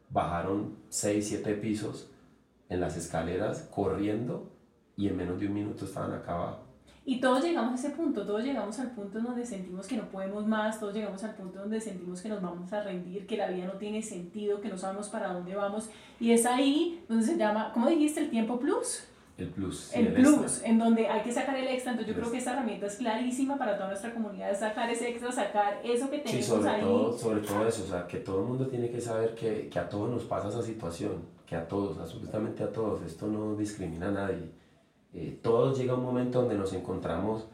bajaron 0.10 0.78
6, 0.90 1.28
7 1.28 1.54
pisos 1.56 2.10
en 2.70 2.80
las 2.80 2.96
escaleras 2.96 3.68
corriendo 3.70 4.50
y 4.96 5.10
en 5.10 5.18
menos 5.18 5.40
de 5.40 5.48
un 5.48 5.54
minuto 5.54 5.86
estaban 5.86 6.14
acá 6.14 6.34
abajo? 6.34 6.73
Y 7.06 7.20
todos 7.20 7.44
llegamos 7.44 7.74
a 7.74 7.76
ese 7.76 7.96
punto, 7.96 8.26
todos 8.26 8.44
llegamos 8.44 8.80
al 8.80 8.92
punto 8.92 9.20
donde 9.20 9.46
sentimos 9.46 9.88
que 9.88 9.98
no 9.98 10.08
podemos 10.10 10.48
más, 10.48 10.80
todos 10.80 10.94
llegamos 10.94 11.22
al 11.24 11.36
punto 11.36 11.60
donde 11.60 11.82
sentimos 11.82 12.22
que 12.22 12.30
nos 12.30 12.42
vamos 12.42 12.72
a 12.72 12.82
rendir, 12.82 13.28
que 13.28 13.36
la 13.36 13.50
vida 13.50 13.66
no 13.66 13.74
tiene 13.74 14.02
sentido, 14.02 14.62
que 14.62 14.70
no 14.70 14.78
sabemos 14.78 15.10
para 15.10 15.34
dónde 15.34 15.54
vamos. 15.54 15.90
Y 16.20 16.32
es 16.32 16.46
ahí 16.46 17.04
donde 17.10 17.26
se 17.26 17.36
llama, 17.36 17.72
¿cómo 17.74 17.90
dijiste? 17.90 18.22
El 18.22 18.30
tiempo 18.30 18.58
plus. 18.58 19.04
El 19.38 19.48
plus. 19.48 19.92
el, 19.96 20.14
plus, 20.14 20.62
en 20.64 20.78
donde 20.78 21.08
hay 21.08 21.22
que 21.24 21.32
sacar 21.34 21.58
el 21.58 21.68
extra. 21.68 21.92
Entonces 21.92 22.14
yo 22.14 22.20
creo 22.22 22.32
que 22.32 22.38
esta 22.38 22.54
herramienta 22.54 22.86
es 22.86 22.96
clarísima 22.96 23.58
para 23.58 23.76
toda 23.76 23.90
nuestra 23.90 24.14
comunidad, 24.14 24.58
sacar 24.58 24.90
ese 24.90 25.10
extra, 25.10 25.32
sacar 25.32 25.82
eso 25.84 26.10
que 26.10 26.20
tenemos 26.20 26.46
sí, 26.46 26.52
sobre 26.52 26.70
ahí. 26.70 26.82
Todo, 26.82 27.18
sobre 27.18 27.42
todo 27.42 27.68
eso, 27.68 27.84
o 27.84 27.88
sea, 27.88 28.08
que 28.08 28.20
todo 28.20 28.42
el 28.42 28.46
mundo 28.46 28.68
tiene 28.68 28.90
que 28.90 29.02
saber 29.02 29.34
que, 29.34 29.68
que 29.70 29.80
a 29.80 29.90
todos 29.90 30.10
nos 30.10 30.24
pasa 30.24 30.50
esa 30.50 30.62
situación, 30.62 31.24
que 31.48 31.56
a 31.56 31.68
todos, 31.68 31.98
absolutamente 31.98 32.64
a 32.64 32.72
todos, 32.72 33.02
esto 33.02 33.28
no 33.28 33.56
discrimina 33.56 34.08
a 34.08 34.12
nadie 34.12 34.63
eh, 35.14 35.40
todos 35.42 35.78
llega 35.78 35.94
un 35.94 36.04
momento 36.04 36.42
donde 36.42 36.56
nos 36.56 36.74
encontramos 36.74 37.46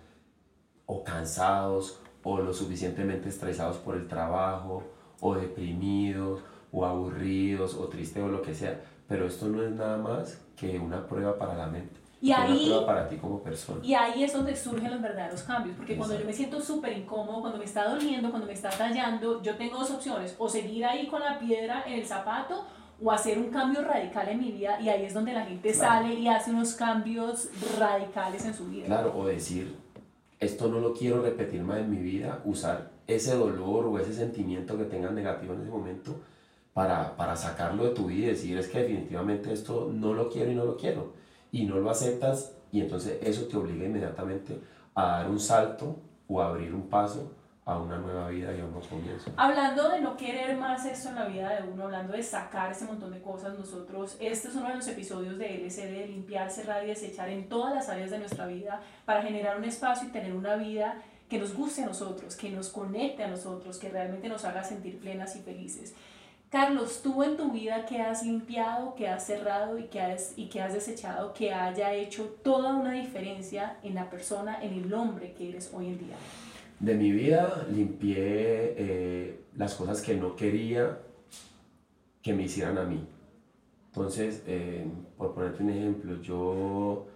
o 0.85 1.03
cansados 1.03 1.99
o 2.23 2.39
lo 2.39 2.53
suficientemente 2.53 3.29
estresados 3.29 3.77
por 3.77 3.95
el 3.95 4.07
trabajo 4.07 4.83
o 5.21 5.35
deprimidos 5.35 6.41
o 6.71 6.85
aburridos 6.85 7.75
o 7.75 7.87
tristes 7.87 8.23
o 8.23 8.27
lo 8.27 8.41
que 8.41 8.53
sea. 8.53 8.79
Pero 9.07 9.25
esto 9.25 9.47
no 9.47 9.63
es 9.63 9.71
nada 9.71 9.97
más 9.97 10.41
que 10.55 10.79
una 10.79 11.05
prueba 11.07 11.37
para 11.37 11.55
la 11.55 11.67
mente. 11.67 11.99
Y 12.21 12.31
ahí, 12.31 12.51
una 12.51 12.65
prueba 12.65 12.85
para 12.85 13.07
ti 13.07 13.17
como 13.17 13.41
persona. 13.41 13.79
Y 13.83 13.93
ahí 13.93 14.23
es 14.23 14.33
donde 14.33 14.55
surgen 14.55 14.91
los 14.91 15.01
verdaderos 15.01 15.43
cambios, 15.43 15.75
porque 15.77 15.95
cuando 15.95 16.19
yo 16.19 16.25
me 16.25 16.33
siento 16.33 16.61
súper 16.61 16.97
incómodo, 16.97 17.39
cuando 17.41 17.57
me 17.57 17.65
está 17.65 17.89
doliendo, 17.89 18.29
cuando 18.29 18.45
me 18.45 18.53
está 18.53 18.69
tallando, 18.69 19.41
yo 19.41 19.55
tengo 19.55 19.79
dos 19.79 19.91
opciones, 19.91 20.35
o 20.37 20.49
seguir 20.49 20.85
ahí 20.85 21.07
con 21.07 21.21
la 21.21 21.39
piedra 21.39 21.83
en 21.87 21.93
el 21.93 22.05
zapato 22.05 22.65
o 23.01 23.11
hacer 23.11 23.37
un 23.37 23.49
cambio 23.49 23.81
radical 23.81 24.27
en 24.29 24.39
mi 24.39 24.51
vida 24.51 24.79
y 24.81 24.89
ahí 24.89 25.03
es 25.03 25.13
donde 25.13 25.33
la 25.33 25.45
gente 25.45 25.73
sale 25.73 26.13
y 26.13 26.27
hace 26.27 26.51
unos 26.51 26.73
cambios 26.73 27.49
radicales 27.77 28.45
en 28.45 28.53
su 28.53 28.65
vida. 28.67 28.85
Claro, 28.85 29.13
o 29.17 29.25
decir, 29.25 29.75
esto 30.39 30.67
no 30.67 30.79
lo 30.79 30.93
quiero 30.93 31.21
repetir 31.21 31.61
más 31.61 31.79
en 31.79 31.89
mi 31.89 31.97
vida, 31.97 32.41
usar 32.45 32.91
ese 33.07 33.35
dolor 33.35 33.85
o 33.85 33.99
ese 33.99 34.13
sentimiento 34.13 34.77
que 34.77 34.85
tengas 34.85 35.11
negativo 35.11 35.53
en 35.53 35.61
ese 35.61 35.69
momento 35.69 36.15
para, 36.73 37.15
para 37.15 37.35
sacarlo 37.35 37.85
de 37.85 37.91
tu 37.91 38.05
vida 38.07 38.27
y 38.27 38.29
decir, 38.29 38.57
es 38.57 38.67
que 38.67 38.79
definitivamente 38.79 39.51
esto 39.51 39.91
no 39.93 40.13
lo 40.13 40.29
quiero 40.29 40.51
y 40.51 40.55
no 40.55 40.65
lo 40.65 40.77
quiero. 40.77 41.13
Y 41.51 41.65
no 41.65 41.77
lo 41.77 41.89
aceptas 41.89 42.53
y 42.71 42.81
entonces 42.81 43.17
eso 43.23 43.47
te 43.47 43.57
obliga 43.57 43.85
inmediatamente 43.85 44.59
a 44.93 45.07
dar 45.07 45.29
un 45.29 45.39
salto 45.39 45.95
o 46.27 46.41
a 46.41 46.49
abrir 46.49 46.73
un 46.73 46.87
paso 46.87 47.31
a 47.69 47.77
una 47.77 47.97
nueva 47.97 48.29
vida 48.29 48.51
y 48.55 48.59
a 48.59 48.65
un 48.65 48.71
nuevo 48.71 48.87
comienzo. 48.87 49.31
Hablando 49.37 49.89
de 49.89 50.01
no 50.01 50.17
querer 50.17 50.57
más 50.57 50.85
esto 50.85 51.09
en 51.09 51.15
la 51.15 51.25
vida 51.25 51.49
de 51.49 51.69
uno, 51.69 51.83
hablando 51.83 52.13
de 52.13 52.23
sacar 52.23 52.71
ese 52.71 52.85
montón 52.85 53.11
de 53.11 53.21
cosas, 53.21 53.57
nosotros, 53.57 54.17
este 54.19 54.47
es 54.47 54.55
uno 54.55 54.69
de 54.69 54.75
los 54.75 54.87
episodios 54.87 55.37
de 55.37 55.55
LCD, 55.55 56.07
limpiar, 56.07 56.49
cerrar 56.49 56.83
y 56.83 56.87
desechar 56.87 57.29
en 57.29 57.47
todas 57.47 57.75
las 57.75 57.87
áreas 57.87 58.09
de 58.09 58.17
nuestra 58.17 58.47
vida 58.47 58.81
para 59.05 59.21
generar 59.21 59.57
un 59.57 59.65
espacio 59.65 60.07
y 60.07 60.11
tener 60.11 60.33
una 60.33 60.55
vida 60.55 60.95
que 61.29 61.37
nos 61.37 61.53
guste 61.53 61.83
a 61.83 61.85
nosotros, 61.85 62.35
que 62.35 62.49
nos 62.49 62.69
conecte 62.69 63.23
a 63.23 63.27
nosotros, 63.27 63.77
que 63.77 63.89
realmente 63.89 64.29
nos 64.29 64.45
haga 64.45 64.63
sentir 64.63 64.99
plenas 64.99 65.35
y 65.35 65.41
felices. 65.41 65.93
Carlos, 66.49 67.01
tú 67.03 67.21
en 67.21 67.37
tu 67.37 67.51
vida 67.51 67.85
que 67.85 68.01
has 68.01 68.23
limpiado, 68.23 68.95
que 68.95 69.07
has 69.07 69.27
cerrado 69.27 69.77
y 69.77 69.83
que 69.83 70.01
has, 70.01 70.33
y 70.35 70.49
que 70.49 70.59
has 70.59 70.73
desechado, 70.73 71.33
que 71.33 71.53
haya 71.53 71.93
hecho 71.93 72.23
toda 72.43 72.73
una 72.73 72.93
diferencia 72.93 73.77
en 73.83 73.93
la 73.93 74.09
persona, 74.09 74.57
en 74.59 74.73
el 74.73 74.91
hombre 74.91 75.33
que 75.33 75.49
eres 75.49 75.71
hoy 75.71 75.85
en 75.85 75.99
día 75.99 76.15
de 76.79 76.95
mi 76.95 77.11
vida 77.11 77.67
limpié 77.71 78.73
eh, 78.77 79.39
las 79.57 79.75
cosas 79.75 80.01
que 80.01 80.15
no 80.15 80.35
quería 80.35 80.99
que 82.21 82.33
me 82.33 82.43
hicieran 82.43 82.77
a 82.77 82.83
mí. 82.83 83.05
Entonces, 83.87 84.43
eh, 84.47 84.85
por 85.17 85.33
ponerte 85.33 85.63
un 85.63 85.69
ejemplo, 85.71 86.21
yo 86.21 87.07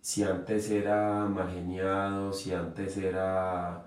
si 0.00 0.22
antes 0.22 0.70
era 0.70 1.26
mal 1.26 2.32
si 2.32 2.52
antes 2.52 2.96
era, 2.96 3.86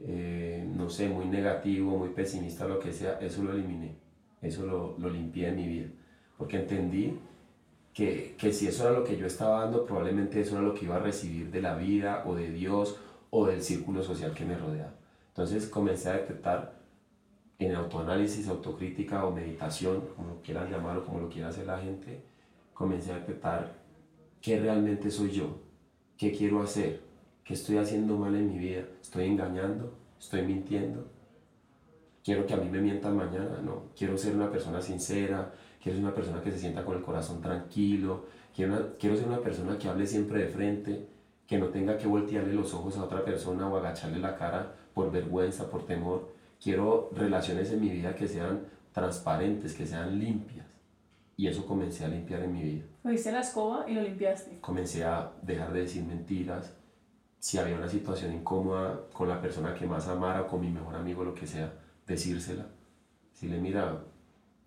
eh, 0.00 0.66
no 0.74 0.88
sé, 0.88 1.08
muy 1.08 1.26
negativo, 1.26 1.98
muy 1.98 2.10
pesimista, 2.10 2.66
lo 2.66 2.78
que 2.78 2.92
sea, 2.92 3.18
eso 3.20 3.42
lo 3.42 3.52
eliminé, 3.52 3.96
eso 4.42 4.64
lo, 4.64 4.96
lo 4.98 5.10
limpié 5.10 5.46
de 5.46 5.52
mi 5.52 5.68
vida, 5.68 5.88
porque 6.38 6.58
entendí 6.58 7.18
que, 7.92 8.36
que 8.38 8.52
si 8.52 8.68
eso 8.68 8.88
era 8.88 8.98
lo 8.98 9.04
que 9.04 9.16
yo 9.16 9.26
estaba 9.26 9.62
dando, 9.62 9.84
probablemente 9.84 10.40
eso 10.40 10.56
era 10.56 10.66
lo 10.66 10.74
que 10.74 10.84
iba 10.84 10.96
a 10.96 11.00
recibir 11.00 11.50
de 11.50 11.62
la 11.62 11.74
vida 11.76 12.24
o 12.26 12.34
de 12.34 12.50
Dios 12.50 12.98
o 13.30 13.46
del 13.46 13.62
círculo 13.62 14.02
social 14.02 14.32
que 14.32 14.44
me 14.44 14.56
rodea. 14.56 14.94
Entonces 15.28 15.66
comencé 15.66 16.08
a 16.08 16.14
detectar 16.14 16.76
en 17.58 17.74
autoanálisis, 17.74 18.48
autocrítica 18.48 19.24
o 19.24 19.32
meditación, 19.32 20.02
como 20.14 20.40
quieran 20.42 20.70
llamarlo, 20.70 21.04
como 21.04 21.20
lo 21.20 21.28
quiera 21.28 21.48
hacer 21.48 21.66
la 21.66 21.78
gente, 21.78 22.22
comencé 22.74 23.12
a 23.12 23.18
detectar 23.18 23.74
qué 24.40 24.60
realmente 24.60 25.10
soy 25.10 25.30
yo, 25.30 25.58
¿qué 26.16 26.32
quiero 26.32 26.62
hacer? 26.62 27.00
¿Qué 27.44 27.54
estoy 27.54 27.78
haciendo 27.78 28.16
mal 28.16 28.34
en 28.34 28.48
mi 28.48 28.58
vida? 28.58 28.84
¿Estoy 29.00 29.26
engañando? 29.26 29.94
¿Estoy 30.18 30.42
mintiendo? 30.42 31.06
¿Quiero 32.24 32.44
que 32.44 32.54
a 32.54 32.56
mí 32.56 32.68
me 32.68 32.80
mientan 32.80 33.16
mañana? 33.16 33.60
No, 33.62 33.84
quiero 33.96 34.18
ser 34.18 34.34
una 34.34 34.50
persona 34.50 34.80
sincera, 34.82 35.52
quiero 35.80 35.96
ser 35.96 36.04
una 36.04 36.14
persona 36.14 36.42
que 36.42 36.50
se 36.50 36.58
sienta 36.58 36.84
con 36.84 36.96
el 36.96 37.02
corazón 37.02 37.40
tranquilo, 37.40 38.24
quiero, 38.54 38.96
quiero 38.98 39.16
ser 39.16 39.28
una 39.28 39.40
persona 39.40 39.78
que 39.78 39.88
hable 39.88 40.06
siempre 40.06 40.40
de 40.40 40.48
frente, 40.48 41.08
que 41.46 41.58
no 41.58 41.68
tenga 41.68 41.96
que 41.96 42.06
voltearle 42.06 42.52
los 42.52 42.74
ojos 42.74 42.96
a 42.96 43.04
otra 43.04 43.24
persona 43.24 43.68
o 43.68 43.76
agacharle 43.76 44.18
la 44.18 44.36
cara 44.36 44.74
por 44.94 45.10
vergüenza, 45.10 45.70
por 45.70 45.86
temor. 45.86 46.34
Quiero 46.60 47.10
relaciones 47.14 47.70
en 47.70 47.80
mi 47.80 47.90
vida 47.90 48.14
que 48.14 48.26
sean 48.26 48.66
transparentes, 48.92 49.74
que 49.74 49.86
sean 49.86 50.18
limpias. 50.18 50.66
Y 51.36 51.46
eso 51.48 51.66
comencé 51.66 52.04
a 52.04 52.08
limpiar 52.08 52.42
en 52.42 52.52
mi 52.52 52.62
vida. 52.62 52.84
Cogiste 53.02 53.30
la 53.30 53.40
escoba 53.40 53.84
y 53.88 53.94
lo 53.94 54.02
limpiaste. 54.02 54.60
Comencé 54.60 55.04
a 55.04 55.32
dejar 55.42 55.72
de 55.72 55.80
decir 55.80 56.02
mentiras. 56.02 56.74
Si 57.38 57.58
había 57.58 57.76
una 57.76 57.88
situación 57.88 58.32
incómoda 58.32 59.02
con 59.12 59.28
la 59.28 59.40
persona 59.40 59.74
que 59.74 59.86
más 59.86 60.08
amara 60.08 60.46
con 60.46 60.62
mi 60.62 60.70
mejor 60.70 60.96
amigo, 60.96 61.22
lo 61.22 61.34
que 61.34 61.46
sea, 61.46 61.72
decírsela. 62.06 62.66
le 63.42 63.60
mira, 63.60 64.02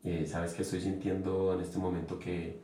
eh, 0.04 0.26
sabes 0.28 0.54
que 0.54 0.62
estoy 0.62 0.80
sintiendo 0.80 1.54
en 1.54 1.62
este 1.62 1.80
momento 1.80 2.20
que 2.20 2.62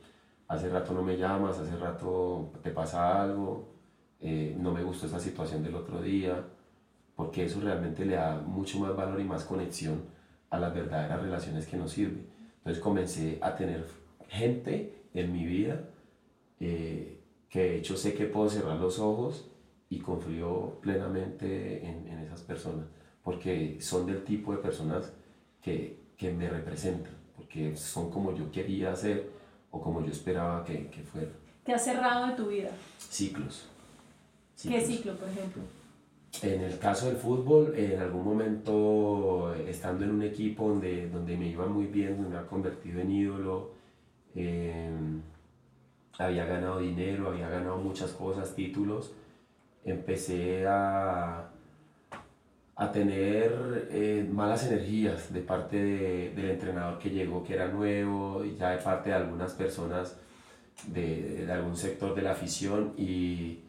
hace 0.48 0.70
rato 0.70 0.94
no 0.94 1.02
me 1.02 1.18
llamas, 1.18 1.58
hace 1.58 1.76
rato 1.76 2.52
te 2.62 2.70
pasa 2.70 3.22
algo, 3.22 3.75
eh, 4.28 4.56
no 4.60 4.74
me 4.74 4.82
gustó 4.82 5.06
esa 5.06 5.20
situación 5.20 5.62
del 5.62 5.76
otro 5.76 6.02
día, 6.02 6.44
porque 7.16 7.46
eso 7.46 7.62
realmente 7.62 8.04
le 8.06 8.16
da 8.16 8.42
mucho 8.42 8.80
más 8.80 8.96
valor 8.96 9.22
y 9.22 9.24
más 9.24 9.44
conexión 9.44 10.02
a 10.50 10.58
las 10.58 10.74
verdaderas 10.74 11.22
relaciones 11.22 11.68
que 11.68 11.78
nos 11.78 11.92
sirven. 11.92 12.26
Entonces 12.58 12.82
comencé 12.82 13.38
a 13.40 13.56
tener 13.56 13.86
gente 14.28 15.04
en 15.14 15.32
mi 15.32 15.46
vida 15.46 15.80
eh, 16.60 17.20
que 17.48 17.60
de 17.60 17.78
hecho 17.78 17.96
sé 17.96 18.16
que 18.16 18.26
puedo 18.26 18.50
cerrar 18.50 18.80
los 18.80 18.98
ojos 18.98 19.48
y 19.92 20.00
confío 20.00 20.80
plenamente 20.82 21.86
en, 21.86 22.08
en, 22.08 22.18
esas 22.18 22.42
personas, 22.42 22.88
porque 23.24 23.78
son 23.80 24.08
del 24.08 24.24
tipo 24.24 24.54
de 24.54 24.58
personas 24.58 25.14
que, 25.62 26.00
que, 26.18 26.34
me 26.34 26.50
representan, 26.50 27.14
porque 27.36 27.78
son 27.78 28.10
como 28.10 28.34
yo 28.36 28.52
quería 28.52 28.96
ser 28.96 29.30
o 29.70 29.80
como 29.80 30.04
yo 30.04 30.12
esperaba 30.12 30.64
que, 30.64 30.88
que 30.88 31.04
fuera. 31.04 31.30
¿Te 31.64 31.74
ha 31.74 31.78
cerrado 31.78 32.26
de 32.26 32.34
tu 32.34 32.48
vida? 32.48 32.72
Ciclos. 32.98 33.70
¿Qué 34.68 34.82
ciclo, 34.82 35.16
por 35.16 35.30
ejemplo? 35.30 35.62
En 36.42 36.62
el 36.62 36.78
caso 36.80 37.08
del 37.08 37.16
fútbol, 37.16 37.74
en 37.76 38.00
algún 38.00 38.26
momento, 38.26 39.54
estando 39.68 40.04
en 40.04 40.12
un 40.12 40.24
equipo 40.24 40.68
donde, 40.68 41.10
donde 41.10 41.38
me 41.38 41.48
iba 41.48 41.66
muy 41.66 41.86
bien, 41.86 42.18
donde 42.18 42.30
me 42.30 42.38
había 42.38 42.50
convertido 42.50 43.00
en 43.00 43.12
ídolo, 43.12 43.72
em, 44.36 45.22
había 46.18 46.46
ganado 46.46 46.80
dinero, 46.80 47.30
había 47.30 47.48
ganado 47.48 47.78
muchas 47.78 48.12
cosas, 48.12 48.54
títulos, 48.54 49.14
empecé 49.86 50.66
a, 50.68 51.50
a 52.76 52.92
tener 52.92 53.88
eh, 53.92 54.28
malas 54.30 54.66
energías 54.68 55.32
de 55.32 55.42
parte 55.42 55.78
del 56.36 56.50
entrenador 56.50 57.00
que 57.00 57.10
llegó, 57.12 57.44
que 57.44 57.54
era 57.54 57.70
nuevo, 57.70 58.44
y 58.44 58.56
ya 58.56 58.72
de 58.72 58.78
parte 58.80 59.10
de 59.10 59.16
algunas 59.16 59.54
personas 59.54 60.18
de, 60.88 61.46
de 61.46 61.52
algún 61.52 61.78
sector 61.78 62.14
de 62.14 62.22
la 62.24 62.32
afición 62.32 62.94
y 62.98 63.60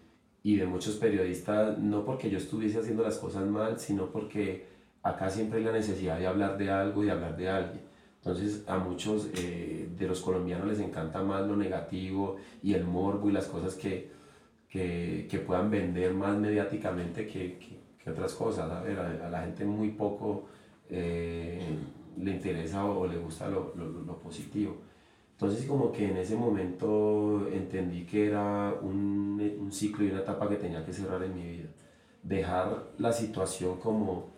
y 0.46 0.54
de 0.54 0.64
muchos 0.64 0.94
periodistas, 0.94 1.76
no 1.76 2.04
porque 2.04 2.30
yo 2.30 2.38
estuviese 2.38 2.78
haciendo 2.78 3.02
las 3.02 3.18
cosas 3.18 3.44
mal, 3.46 3.80
sino 3.80 4.12
porque 4.12 4.68
acá 5.02 5.28
siempre 5.28 5.58
hay 5.58 5.64
la 5.64 5.72
necesidad 5.72 6.20
de 6.20 6.28
hablar 6.28 6.56
de 6.56 6.70
algo 6.70 7.02
y 7.02 7.10
hablar 7.10 7.36
de 7.36 7.48
alguien. 7.48 7.80
Entonces 8.18 8.62
a 8.68 8.78
muchos 8.78 9.28
eh, 9.34 9.88
de 9.98 10.06
los 10.06 10.20
colombianos 10.20 10.68
les 10.68 10.78
encanta 10.78 11.20
más 11.20 11.44
lo 11.48 11.56
negativo 11.56 12.36
y 12.62 12.74
el 12.74 12.84
morbo 12.84 13.28
y 13.28 13.32
las 13.32 13.46
cosas 13.46 13.74
que, 13.74 14.12
que, 14.68 15.26
que 15.28 15.40
puedan 15.40 15.68
vender 15.68 16.14
más 16.14 16.38
mediáticamente 16.38 17.26
que, 17.26 17.58
que, 17.98 18.08
otras 18.08 18.32
cosas. 18.34 18.70
A, 18.70 19.28
la 19.28 19.40
gente 19.40 19.64
muy 19.64 19.90
poco 19.90 20.44
eh, 20.88 21.58
le 22.22 22.30
interesa 22.30 22.84
o, 22.84 23.04
le 23.04 23.18
gusta 23.18 23.48
lo, 23.48 23.74
lo, 23.74 23.88
lo 23.88 24.16
positivo. 24.20 24.76
Entonces 25.36 25.66
como 25.66 25.92
que 25.92 26.08
en 26.08 26.16
ese 26.16 26.34
momento 26.34 27.46
entendí 27.52 28.06
que 28.06 28.28
era 28.28 28.74
un, 28.80 29.38
un, 29.60 29.70
ciclo 29.70 30.02
y 30.02 30.10
una 30.10 30.20
etapa 30.20 30.48
que 30.48 30.56
tenía 30.56 30.82
que 30.82 30.94
cerrar 30.94 31.22
en 31.22 31.34
mi 31.34 31.42
vida. 31.42 31.68
Dejar 32.22 32.84
la 32.96 33.12
situación 33.12 33.76
como, 33.78 34.30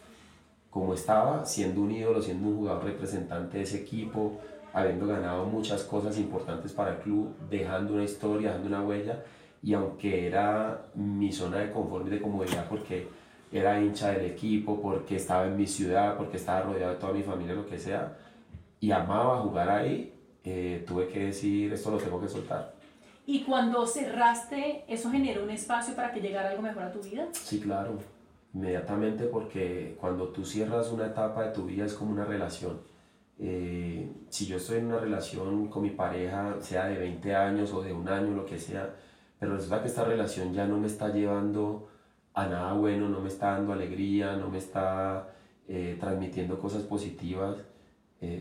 como 0.70 0.94
estaba, 0.94 1.44
siendo 1.44 1.82
un 1.82 1.92
ídolo, 1.92 2.20
siendo 2.20 2.48
un 2.48 2.56
jugador 2.56 2.84
representante 2.84 3.58
de 3.58 3.62
ese 3.62 3.78
equipo, 3.78 4.40
habiendo 4.72 5.06
ganado 5.06 5.44
muchas 5.44 5.84
cosas 5.84 6.18
importantes 6.18 6.72
para 6.72 6.94
el 6.94 6.98
club, 6.98 7.32
dejando 7.48 7.94
una 7.94 8.02
historia, 8.02 8.48
dejando 8.48 8.66
una 8.66 8.82
huella, 8.82 9.22
y 9.62 9.74
aunque 9.74 10.26
era 10.26 10.82
mi 10.96 11.32
zona 11.32 11.58
de 11.58 11.70
confort 11.70 12.08
y 12.08 12.10
de 12.10 12.20
comodidad 12.20 12.66
porque 12.68 13.06
era 13.52 13.80
hincha 13.80 14.10
del 14.10 14.26
equipo, 14.26 14.82
porque 14.82 15.14
estaba 15.14 15.46
en 15.46 15.56
mi 15.56 15.66
ciudad, 15.68 16.16
porque 16.16 16.38
estaba 16.38 16.62
rodeado 16.62 16.94
de 16.94 16.98
toda 16.98 17.12
mi 17.12 17.22
familia, 17.22 17.54
lo 17.54 17.66
que 17.66 17.78
sea, 17.78 18.16
y 18.80 18.90
amaba 18.90 19.40
jugar 19.42 19.70
ahí, 19.70 20.17
eh, 20.50 20.84
tuve 20.86 21.08
que 21.08 21.26
decir, 21.26 21.70
esto 21.74 21.90
lo 21.90 21.98
tengo 21.98 22.18
que 22.18 22.28
soltar. 22.28 22.72
¿Y 23.26 23.42
cuando 23.42 23.86
cerraste, 23.86 24.84
eso 24.88 25.10
generó 25.10 25.44
un 25.44 25.50
espacio 25.50 25.94
para 25.94 26.10
que 26.10 26.20
llegara 26.20 26.48
algo 26.48 26.62
mejor 26.62 26.84
a 26.84 26.90
tu 26.90 27.00
vida? 27.02 27.28
Sí, 27.32 27.60
claro, 27.60 27.98
inmediatamente 28.54 29.24
porque 29.24 29.98
cuando 30.00 30.28
tú 30.28 30.46
cierras 30.46 30.90
una 30.90 31.08
etapa 31.08 31.44
de 31.44 31.52
tu 31.52 31.66
vida 31.66 31.84
es 31.84 31.92
como 31.92 32.12
una 32.12 32.24
relación. 32.24 32.80
Eh, 33.38 34.10
si 34.30 34.46
yo 34.46 34.56
estoy 34.56 34.78
en 34.78 34.86
una 34.86 34.98
relación 34.98 35.68
con 35.68 35.82
mi 35.82 35.90
pareja, 35.90 36.56
sea 36.60 36.86
de 36.86 36.96
20 36.96 37.34
años 37.34 37.74
o 37.74 37.82
de 37.82 37.92
un 37.92 38.08
año, 38.08 38.34
lo 38.34 38.46
que 38.46 38.58
sea, 38.58 38.94
pero 39.38 39.54
resulta 39.54 39.82
que 39.82 39.88
esta 39.88 40.04
relación 40.04 40.54
ya 40.54 40.66
no 40.66 40.78
me 40.78 40.86
está 40.86 41.12
llevando 41.12 41.90
a 42.32 42.46
nada 42.46 42.72
bueno, 42.72 43.10
no 43.10 43.20
me 43.20 43.28
está 43.28 43.50
dando 43.50 43.74
alegría, 43.74 44.34
no 44.36 44.48
me 44.48 44.56
está 44.56 45.28
eh, 45.68 45.98
transmitiendo 46.00 46.58
cosas 46.58 46.84
positivas, 46.84 47.58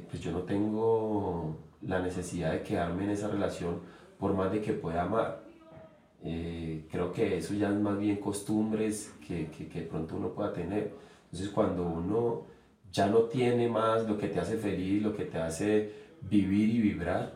pues 0.09 0.21
yo 0.21 0.31
no 0.31 0.41
tengo 0.41 1.66
la 1.87 1.99
necesidad 1.99 2.51
de 2.51 2.61
quedarme 2.61 3.05
en 3.05 3.11
esa 3.11 3.29
relación 3.29 3.79
por 4.19 4.33
más 4.33 4.51
de 4.51 4.61
que 4.61 4.73
pueda 4.73 5.03
amar. 5.03 5.41
Eh, 6.23 6.85
creo 6.91 7.11
que 7.11 7.37
eso 7.37 7.53
ya 7.53 7.69
es 7.69 7.75
más 7.75 7.97
bien 7.97 8.17
costumbres 8.17 9.13
que, 9.25 9.47
que, 9.47 9.67
que, 9.67 9.81
pronto 9.81 10.15
uno 10.15 10.33
pueda 10.33 10.51
tener. 10.51 10.93
Entonces 11.25 11.49
cuando 11.49 11.83
uno 11.83 12.45
ya 12.91 13.07
no 13.07 13.21
tiene 13.23 13.69
más 13.69 14.07
lo 14.07 14.17
que 14.17 14.27
te 14.27 14.39
hace 14.39 14.57
feliz, 14.57 15.01
lo 15.01 15.15
que 15.15 15.25
te 15.25 15.37
hace 15.37 15.91
vivir 16.21 16.69
y 16.69 16.81
vibrar, 16.81 17.33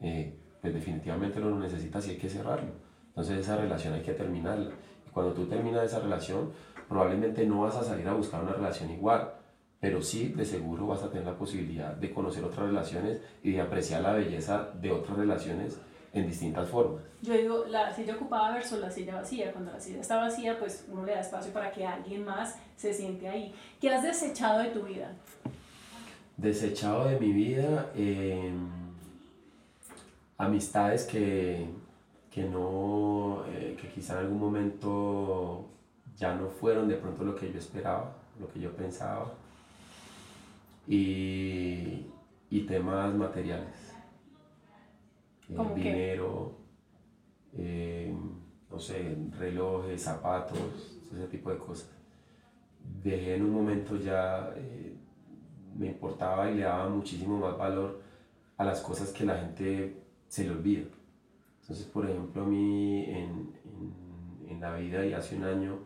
eh, 0.00 0.34
pues 0.60 0.72
definitivamente 0.72 1.40
lo 1.40 1.58
necesitas 1.58 2.06
y 2.06 2.10
hay 2.10 2.16
que 2.16 2.28
cerrarlo. 2.28 2.70
Entonces 3.08 3.38
esa 3.38 3.56
relación 3.56 3.94
hay 3.94 4.02
que 4.02 4.12
terminarla. 4.12 4.72
Y 5.06 5.10
cuando 5.10 5.34
tú 5.34 5.46
terminas 5.46 5.84
esa 5.84 6.00
relación, 6.00 6.52
probablemente 6.88 7.44
no 7.44 7.62
vas 7.62 7.76
a 7.76 7.84
salir 7.84 8.08
a 8.08 8.14
buscar 8.14 8.42
una 8.42 8.52
relación 8.52 8.90
igual 8.90 9.39
pero 9.80 10.02
sí 10.02 10.28
de 10.28 10.44
seguro 10.44 10.86
vas 10.86 11.02
a 11.02 11.08
tener 11.08 11.26
la 11.26 11.36
posibilidad 11.36 11.94
de 11.94 12.12
conocer 12.12 12.44
otras 12.44 12.66
relaciones 12.66 13.20
y 13.42 13.52
de 13.52 13.60
apreciar 13.62 14.02
la 14.02 14.12
belleza 14.12 14.68
de 14.74 14.92
otras 14.92 15.16
relaciones 15.16 15.78
en 16.12 16.26
distintas 16.26 16.68
formas. 16.68 17.02
Yo 17.22 17.34
digo, 17.34 17.64
la 17.66 17.94
silla 17.94 18.14
ocupada 18.14 18.54
versus 18.54 18.78
la 18.78 18.90
silla 18.90 19.14
vacía. 19.16 19.52
Cuando 19.52 19.72
la 19.72 19.80
silla 19.80 20.00
está 20.00 20.16
vacía, 20.16 20.58
pues 20.58 20.84
uno 20.90 21.04
le 21.04 21.12
da 21.12 21.20
espacio 21.20 21.52
para 21.52 21.70
que 21.70 21.86
alguien 21.86 22.24
más 22.24 22.58
se 22.76 22.92
siente 22.92 23.28
ahí. 23.28 23.54
¿Qué 23.80 23.88
has 23.90 24.02
desechado 24.02 24.60
de 24.60 24.68
tu 24.68 24.82
vida? 24.82 25.12
Desechado 26.36 27.08
de 27.08 27.18
mi 27.18 27.32
vida, 27.32 27.90
eh, 27.94 28.52
amistades 30.36 31.04
que, 31.04 31.66
que 32.30 32.42
no, 32.42 33.44
eh, 33.48 33.78
que 33.80 33.88
quizá 33.88 34.14
en 34.14 34.18
algún 34.20 34.40
momento 34.40 35.66
ya 36.16 36.34
no 36.34 36.48
fueron 36.48 36.88
de 36.88 36.96
pronto 36.96 37.24
lo 37.24 37.34
que 37.34 37.50
yo 37.52 37.58
esperaba, 37.58 38.16
lo 38.38 38.48
que 38.48 38.58
yo 38.58 38.72
pensaba 38.72 39.32
y, 40.86 42.06
y 42.50 42.60
temas 42.66 43.14
materiales. 43.14 43.94
Eh, 45.48 45.56
dinero, 45.74 46.58
eh, 47.54 48.14
no 48.70 48.78
sé, 48.78 49.16
relojes, 49.38 50.02
zapatos, 50.02 51.00
ese 51.12 51.26
tipo 51.26 51.50
de 51.50 51.58
cosas. 51.58 51.90
Dejé 53.02 53.34
en 53.34 53.42
un 53.44 53.50
momento 53.50 53.96
ya, 53.96 54.52
eh, 54.56 54.96
me 55.76 55.88
importaba 55.88 56.50
y 56.50 56.56
le 56.56 56.62
daba 56.62 56.88
muchísimo 56.88 57.38
más 57.38 57.56
valor 57.56 58.00
a 58.56 58.64
las 58.64 58.80
cosas 58.80 59.12
que 59.12 59.24
la 59.24 59.36
gente 59.38 60.02
se 60.28 60.44
le 60.44 60.50
olvida. 60.50 60.84
Entonces, 61.62 61.86
por 61.86 62.08
ejemplo, 62.08 62.42
a 62.42 62.46
mí 62.46 63.04
en, 63.04 63.52
en, 63.64 64.48
en 64.48 64.60
la 64.60 64.74
vida 64.76 65.04
y 65.04 65.12
hace 65.12 65.36
un 65.36 65.44
año 65.44 65.78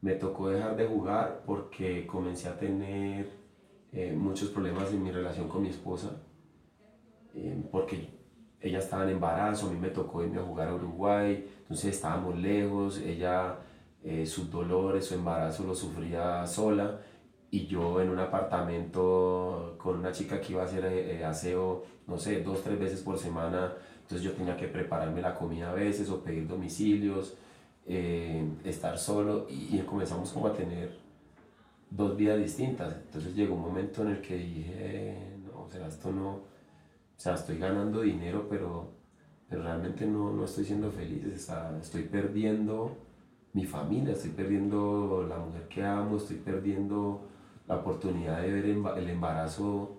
me 0.00 0.14
tocó 0.14 0.48
dejar 0.48 0.76
de 0.76 0.86
jugar 0.86 1.42
porque 1.46 2.06
comencé 2.06 2.48
a 2.48 2.58
tener 2.58 3.41
eh, 3.92 4.14
muchos 4.16 4.48
problemas 4.50 4.90
en 4.92 5.02
mi 5.02 5.10
relación 5.10 5.48
con 5.48 5.62
mi 5.62 5.68
esposa, 5.68 6.22
eh, 7.34 7.62
porque 7.70 8.08
ella 8.60 8.78
estaba 8.78 9.04
en 9.04 9.10
embarazo, 9.10 9.68
a 9.68 9.70
mí 9.70 9.78
me 9.78 9.90
tocó 9.90 10.22
irme 10.22 10.40
a 10.40 10.42
jugar 10.42 10.68
a 10.68 10.74
Uruguay, 10.74 11.46
entonces 11.62 11.94
estábamos 11.94 12.38
lejos, 12.38 12.98
ella 12.98 13.58
eh, 14.02 14.26
sus 14.26 14.50
dolores, 14.50 15.06
su 15.06 15.14
embarazo 15.14 15.64
lo 15.64 15.74
sufría 15.74 16.46
sola 16.46 17.00
y 17.50 17.66
yo 17.66 18.00
en 18.00 18.08
un 18.08 18.18
apartamento 18.18 19.74
con 19.78 19.98
una 19.98 20.12
chica 20.12 20.40
que 20.40 20.52
iba 20.52 20.62
a 20.62 20.64
hacer 20.64 21.22
aseo, 21.24 21.84
no 22.06 22.18
sé, 22.18 22.42
dos, 22.42 22.62
tres 22.62 22.78
veces 22.78 23.00
por 23.02 23.18
semana, 23.18 23.74
entonces 24.00 24.22
yo 24.22 24.32
tenía 24.32 24.56
que 24.56 24.68
prepararme 24.68 25.20
la 25.20 25.34
comida 25.34 25.70
a 25.70 25.74
veces 25.74 26.08
o 26.10 26.22
pedir 26.22 26.46
domicilios, 26.46 27.36
eh, 27.84 28.44
estar 28.62 28.96
solo 28.96 29.46
y, 29.48 29.76
comenzamos 29.78 30.30
como 30.30 30.46
a 30.46 30.52
tener 30.52 30.96
dos 31.94 32.16
vidas 32.16 32.38
distintas. 32.38 32.94
Entonces 33.06 33.34
llegó 33.34 33.54
un 33.54 33.62
momento 33.62 34.02
en 34.02 34.08
el 34.08 34.20
que 34.20 34.36
dije, 34.36 35.18
no, 35.44 35.62
o 35.62 35.68
sea, 35.68 35.86
esto 35.86 36.10
no, 36.10 36.30
o 36.30 36.44
sea, 37.16 37.34
estoy 37.34 37.58
ganando 37.58 38.00
dinero, 38.00 38.46
pero, 38.48 38.90
pero 39.48 39.62
realmente 39.62 40.06
no, 40.06 40.32
no 40.32 40.44
estoy 40.44 40.64
siendo 40.64 40.90
feliz, 40.90 41.24
estoy 41.24 42.02
perdiendo 42.04 42.96
mi 43.52 43.64
familia, 43.64 44.14
estoy 44.14 44.30
perdiendo 44.30 45.26
la 45.28 45.36
mujer 45.38 45.68
que 45.68 45.84
amo, 45.84 46.16
estoy 46.16 46.36
perdiendo 46.36 47.28
la 47.68 47.76
oportunidad 47.76 48.40
de 48.40 48.50
ver 48.50 48.64
el 48.64 49.10
embarazo, 49.10 49.98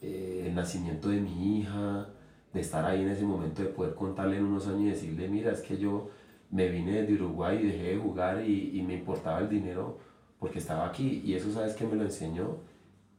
eh, 0.00 0.44
el 0.46 0.54
nacimiento 0.54 1.10
de 1.10 1.20
mi 1.20 1.58
hija, 1.58 2.08
de 2.52 2.60
estar 2.60 2.84
ahí 2.84 3.02
en 3.02 3.08
ese 3.08 3.24
momento, 3.24 3.62
de 3.62 3.68
poder 3.68 3.94
contarle 3.94 4.38
en 4.38 4.44
unos 4.44 4.66
años 4.66 4.80
y 4.80 4.90
decirle, 4.90 5.28
mira, 5.28 5.52
es 5.52 5.60
que 5.60 5.76
yo 5.76 6.08
me 6.50 6.68
vine 6.68 7.02
de 7.02 7.14
Uruguay 7.14 7.58
y 7.62 7.66
dejé 7.66 7.82
de 7.90 7.98
jugar 7.98 8.44
y, 8.44 8.78
y 8.78 8.82
me 8.82 8.94
importaba 8.94 9.40
el 9.40 9.48
dinero 9.48 9.98
porque 10.44 10.58
estaba 10.58 10.86
aquí. 10.86 11.22
Y 11.24 11.32
eso, 11.32 11.50
¿sabes 11.50 11.74
que 11.74 11.86
me 11.86 11.96
lo 11.96 12.02
enseñó? 12.02 12.58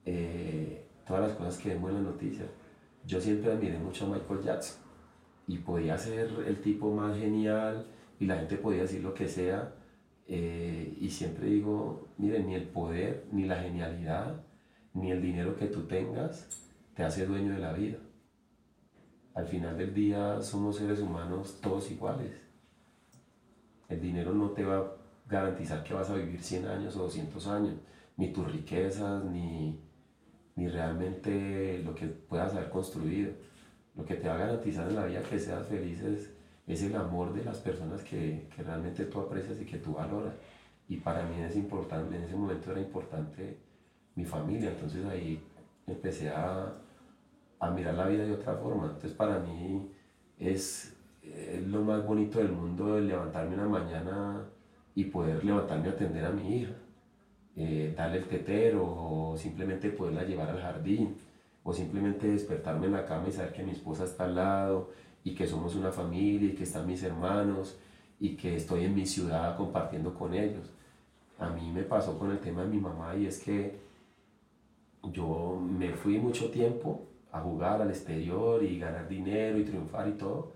Eh, 0.06 0.86
todas 1.08 1.28
las 1.28 1.36
cosas 1.36 1.58
que 1.58 1.70
vemos 1.70 1.90
en 1.90 1.96
las 1.96 2.04
noticias. 2.04 2.48
Yo 3.04 3.20
siempre 3.20 3.52
admiré 3.52 3.80
mucho 3.80 4.06
a 4.06 4.10
Michael 4.10 4.44
Jackson 4.44 4.78
y 5.48 5.58
podía 5.58 5.98
ser 5.98 6.30
el 6.46 6.62
tipo 6.62 6.94
más 6.94 7.18
genial 7.18 7.88
y 8.20 8.28
la 8.28 8.36
gente 8.36 8.58
podía 8.58 8.84
decir 8.84 9.02
lo 9.02 9.16
que 9.16 9.28
sea. 9.28 9.74
Eh, 10.28 10.96
y 11.02 11.10
siempre 11.10 11.48
digo, 11.48 12.10
miren, 12.20 12.46
ni 12.46 12.54
el 12.54 12.68
poder, 12.68 13.26
ni 13.32 13.46
la 13.46 13.56
genialidad, 13.56 14.44
ni 14.94 15.10
el 15.10 15.20
dinero 15.20 15.56
que 15.56 15.66
tú 15.66 15.88
tengas 15.88 16.48
te 16.94 17.02
hace 17.02 17.26
dueño 17.26 17.54
de 17.54 17.60
la 17.60 17.74
vida. 17.74 17.98
Al 19.34 19.48
final 19.48 19.80
del 19.80 19.96
día 19.96 20.44
somos 20.44 20.76
seres 20.76 21.00
humanos 21.00 21.60
todos 21.60 21.90
iguales. 21.90 22.40
El 23.90 24.00
dinero 24.00 24.32
no 24.32 24.52
te 24.52 24.64
va 24.64 25.05
garantizar 25.28 25.84
que 25.84 25.94
vas 25.94 26.10
a 26.10 26.16
vivir 26.16 26.42
100 26.42 26.68
años 26.68 26.96
o 26.96 27.04
200 27.04 27.48
años, 27.48 27.76
ni 28.18 28.32
tus 28.32 28.52
riquezas, 28.52 29.24
ni, 29.26 29.80
ni 30.56 30.68
realmente 30.68 31.82
lo 31.84 31.94
que 31.96 32.08
puedas 32.08 32.54
haber 32.54 32.70
construido. 32.70 33.32
Lo 33.96 34.06
que 34.06 34.16
te 34.16 34.28
va 34.28 34.36
a 34.36 34.40
garantizar 34.40 34.88
en 34.90 34.96
la 34.96 35.06
vida 35.06 35.24
que 35.24 35.40
seas 35.40 35.68
feliz 35.68 36.02
es 36.02 36.36
es 36.68 36.82
el 36.84 36.96
amor 36.96 37.34
de 37.34 37.44
las 37.44 37.58
personas 37.58 38.02
que, 38.04 38.48
que, 38.56 38.64
realmente 38.64 39.06
tú 39.06 39.20
aprecias 39.20 39.60
y 39.62 39.66
que 39.66 39.78
tú 39.78 39.94
valoras. 39.94 40.34
Y 40.88 40.98
para 40.98 41.24
mí 41.24 41.42
es 41.42 41.56
importante, 41.56 42.16
en 42.16 42.24
ese 42.24 42.36
momento 42.36 42.72
era 42.72 42.82
importante 42.82 43.58
mi 44.16 44.26
familia, 44.26 44.72
entonces 44.72 45.06
ahí 45.06 45.44
empecé 45.88 46.30
a, 46.30 46.74
a 47.60 47.70
mirar 47.72 47.96
la 47.96 48.08
vida 48.08 48.26
de 48.26 48.34
otra 48.34 48.56
forma. 48.56 48.86
Entonces 48.86 49.14
para 49.14 49.40
mí 49.40 49.92
es, 50.40 50.96
es, 51.22 51.68
lo 51.68 51.82
más 51.82 52.06
bonito 52.06 52.40
del 52.40 52.52
mundo 52.52 52.98
el 52.98 53.08
levantarme 53.08 53.56
una 53.56 53.68
mañana 53.68 54.46
y 54.96 55.06
poder 55.06 55.44
levantarme 55.44 55.90
a 55.90 55.92
atender 55.92 56.26
a 56.26 56.32
mi 56.32 56.58
hija, 56.58 56.74
eh, 57.56 57.94
darle 57.96 58.18
el 58.20 58.28
tetero 58.28 58.84
o 58.84 59.38
simplemente 59.38 59.90
poderla 59.90 60.24
llevar 60.24 60.50
al 60.50 60.62
jardín 60.62 61.16
o 61.64 61.74
simplemente 61.74 62.28
despertarme 62.28 62.88
en 62.88 62.94
la 62.94 63.06
cama 63.06 63.28
y 63.28 63.32
saber 63.32 63.54
que 63.54 63.64
mi 63.64 63.72
esposa 63.72 64.06
está 64.06 64.26
al 64.26 64.36
lado 64.36 64.92
y 65.24 65.36
que 65.36 65.48
somos 65.48 65.76
una 65.76 65.92
familia 65.92 66.50
y 66.50 66.56
que 66.56 66.64
están 66.64 66.88
mis 66.88 67.04
hermanos 67.04 67.78
y 68.20 68.36
que 68.36 68.56
estoy 68.56 68.86
en 68.86 68.96
mi 68.96 69.06
ciudad 69.06 69.58
compartiendo 69.58 70.14
con 70.14 70.34
ellos. 70.34 70.70
A 71.40 71.50
mí 71.50 71.70
me 71.72 71.84
pasó 71.84 72.18
con 72.18 72.32
el 72.32 72.40
tema 72.40 72.62
de 72.62 72.68
mi 72.70 72.80
mamá 72.80 73.16
y 73.16 73.26
es 73.26 73.40
que 73.40 73.78
yo 75.12 75.60
me 75.60 75.92
fui 75.92 76.18
mucho 76.18 76.50
tiempo 76.50 77.06
a 77.32 77.42
jugar 77.42 77.82
al 77.82 77.90
exterior 77.90 78.64
y 78.64 78.80
ganar 78.80 79.08
dinero 79.10 79.58
y 79.58 79.66
triunfar 79.66 80.08
y 80.08 80.14
todo, 80.14 80.54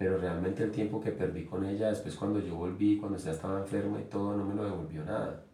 pero 0.00 0.16
realmente 0.16 0.62
el 0.62 0.70
tiempo 0.70 0.98
que 0.98 1.12
perdí 1.12 1.44
con 1.44 1.62
ella, 1.62 1.90
después 1.90 2.16
cuando 2.16 2.40
yo 2.40 2.54
volví, 2.54 2.96
cuando 2.96 3.18
ella 3.18 3.32
estaba 3.32 3.60
enferma 3.60 4.00
y 4.00 4.04
todo, 4.04 4.34
no 4.34 4.46
me 4.46 4.54
lo 4.54 4.64
devolvió 4.64 5.04
nada, 5.04 5.44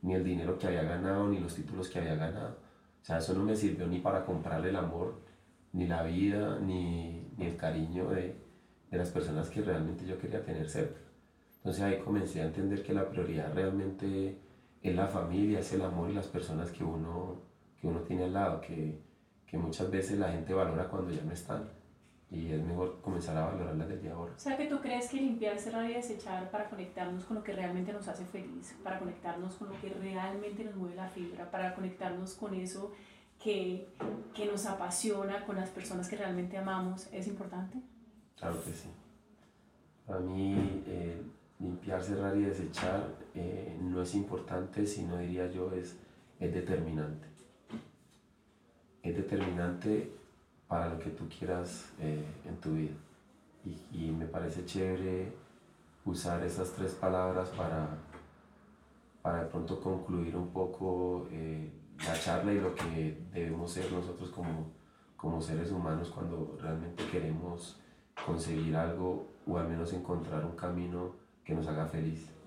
ni 0.00 0.14
el 0.14 0.24
dinero 0.24 0.58
que 0.58 0.68
había 0.68 0.84
ganado, 0.84 1.28
ni 1.28 1.38
los 1.38 1.54
títulos 1.54 1.90
que 1.90 1.98
había 1.98 2.14
ganado. 2.14 2.56
O 3.02 3.04
sea, 3.04 3.18
eso 3.18 3.34
no 3.34 3.44
me 3.44 3.54
sirvió 3.54 3.86
ni 3.86 3.98
para 3.98 4.24
comprarle 4.24 4.70
el 4.70 4.76
amor 4.76 5.20
ni 5.74 5.86
la 5.86 6.02
vida, 6.02 6.58
ni, 6.60 7.30
ni 7.36 7.44
el 7.44 7.58
cariño 7.58 8.08
de, 8.08 8.36
de, 8.90 8.96
las 8.96 9.10
personas 9.10 9.50
que 9.50 9.60
realmente 9.60 10.06
yo 10.06 10.16
quería 10.16 10.42
tener 10.42 10.70
cerca. 10.70 11.00
Entonces 11.58 11.82
ahí 11.82 11.98
comencé 11.98 12.40
a 12.40 12.46
entender 12.46 12.82
que 12.82 12.94
la 12.94 13.06
prioridad 13.06 13.52
realmente 13.52 14.38
es 14.80 14.96
la 14.96 15.08
familia, 15.08 15.58
es 15.58 15.74
el 15.74 15.82
amor 15.82 16.08
y 16.08 16.14
las 16.14 16.26
personas 16.26 16.70
que 16.70 16.82
uno, 16.84 17.42
que 17.78 17.86
uno 17.86 18.00
tiene 18.00 18.24
al 18.24 18.32
lado, 18.32 18.62
que, 18.62 18.98
que 19.46 19.58
muchas 19.58 19.90
veces 19.90 20.18
la 20.18 20.32
gente 20.32 20.54
valora 20.54 20.88
cuando 20.88 21.10
ya 21.10 21.22
no 21.22 21.32
están. 21.32 21.79
Y 22.30 22.52
es 22.52 22.62
mejor 22.62 23.00
comenzar 23.00 23.36
a 23.36 23.46
valorarlas 23.46 23.88
desde 23.88 24.10
ahora. 24.10 24.32
O 24.36 24.38
sea, 24.38 24.56
que 24.56 24.66
tú 24.66 24.80
crees 24.80 25.08
que 25.08 25.16
limpiar, 25.16 25.58
cerrar 25.58 25.90
y 25.90 25.94
desechar 25.94 26.48
para 26.50 26.70
conectarnos 26.70 27.24
con 27.24 27.38
lo 27.38 27.42
que 27.42 27.52
realmente 27.52 27.92
nos 27.92 28.06
hace 28.06 28.24
feliz, 28.24 28.76
para 28.84 29.00
conectarnos 29.00 29.56
con 29.56 29.68
lo 29.68 29.80
que 29.80 29.88
realmente 29.88 30.64
nos 30.64 30.76
mueve 30.76 30.94
la 30.94 31.08
fibra, 31.08 31.50
para 31.50 31.74
conectarnos 31.74 32.34
con 32.34 32.54
eso 32.54 32.92
que, 33.42 33.88
que 34.34 34.46
nos 34.46 34.66
apasiona 34.66 35.44
con 35.44 35.56
las 35.56 35.70
personas 35.70 36.08
que 36.08 36.16
realmente 36.16 36.56
amamos 36.56 37.08
es 37.12 37.26
importante? 37.26 37.78
Claro 38.38 38.62
que 38.62 38.72
sí. 38.72 38.88
Para 40.06 40.20
mí, 40.20 40.82
eh, 40.86 41.22
limpiar, 41.58 42.02
cerrar 42.02 42.36
y 42.36 42.42
desechar 42.42 43.08
eh, 43.34 43.76
no 43.80 44.02
es 44.02 44.14
importante, 44.14 44.86
sino 44.86 45.16
diría 45.18 45.50
yo 45.50 45.72
es, 45.72 45.96
es 46.38 46.54
determinante. 46.54 47.26
Es 49.02 49.16
determinante 49.16 50.12
para 50.70 50.88
lo 50.88 51.00
que 51.00 51.10
tú 51.10 51.28
quieras 51.28 51.90
eh, 51.98 52.24
en 52.46 52.56
tu 52.58 52.70
vida. 52.74 52.94
Y, 53.64 53.76
y, 53.92 54.10
me 54.12 54.24
parece 54.24 54.64
chévere 54.64 55.32
usar 56.04 56.42
esas 56.44 56.72
tres 56.72 56.92
palabras 56.92 57.48
para, 57.50 57.88
para 59.20 59.42
de 59.42 59.46
pronto 59.50 59.80
concluir 59.80 60.34
un 60.36 60.48
poco 60.48 61.26
la 62.06 62.14
charla 62.18 62.52
y 62.52 62.60
lo 62.60 62.74
que 62.74 63.18
debemos 63.32 63.72
ser 63.72 63.92
nosotros 63.92 64.30
como, 64.30 64.70
como 65.16 65.42
seres 65.42 65.70
humanos 65.72 66.08
cuando 66.08 66.56
realmente 66.60 67.04
queremos 67.08 67.78
conseguir 68.24 68.76
algo 68.76 69.26
o 69.46 69.58
al 69.58 69.68
menos 69.68 69.92
encontrar 69.92 70.44
un 70.44 70.56
camino 70.56 71.14
que 71.44 71.54
nos 71.54 71.66
haga 71.66 71.86
feliz. 71.86 72.39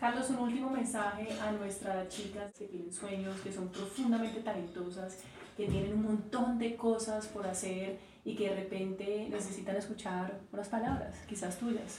Carlos, 0.00 0.30
un 0.30 0.38
último 0.38 0.70
mensaje 0.70 1.28
a 1.40 1.50
nuestras 1.50 2.08
chicas 2.08 2.52
que 2.56 2.66
tienen 2.66 2.92
sueños, 2.92 3.40
que 3.40 3.52
son 3.52 3.68
profundamente 3.68 4.40
talentosas, 4.40 5.18
que 5.56 5.66
tienen 5.66 5.94
un 5.94 6.02
montón 6.02 6.56
de 6.56 6.76
cosas 6.76 7.26
por 7.26 7.44
hacer 7.44 7.98
y 8.24 8.36
que 8.36 8.50
de 8.50 8.54
repente 8.54 9.26
necesitan 9.28 9.74
escuchar 9.74 10.38
unas 10.52 10.68
palabras, 10.68 11.18
quizás 11.26 11.58
tuyas. 11.58 11.98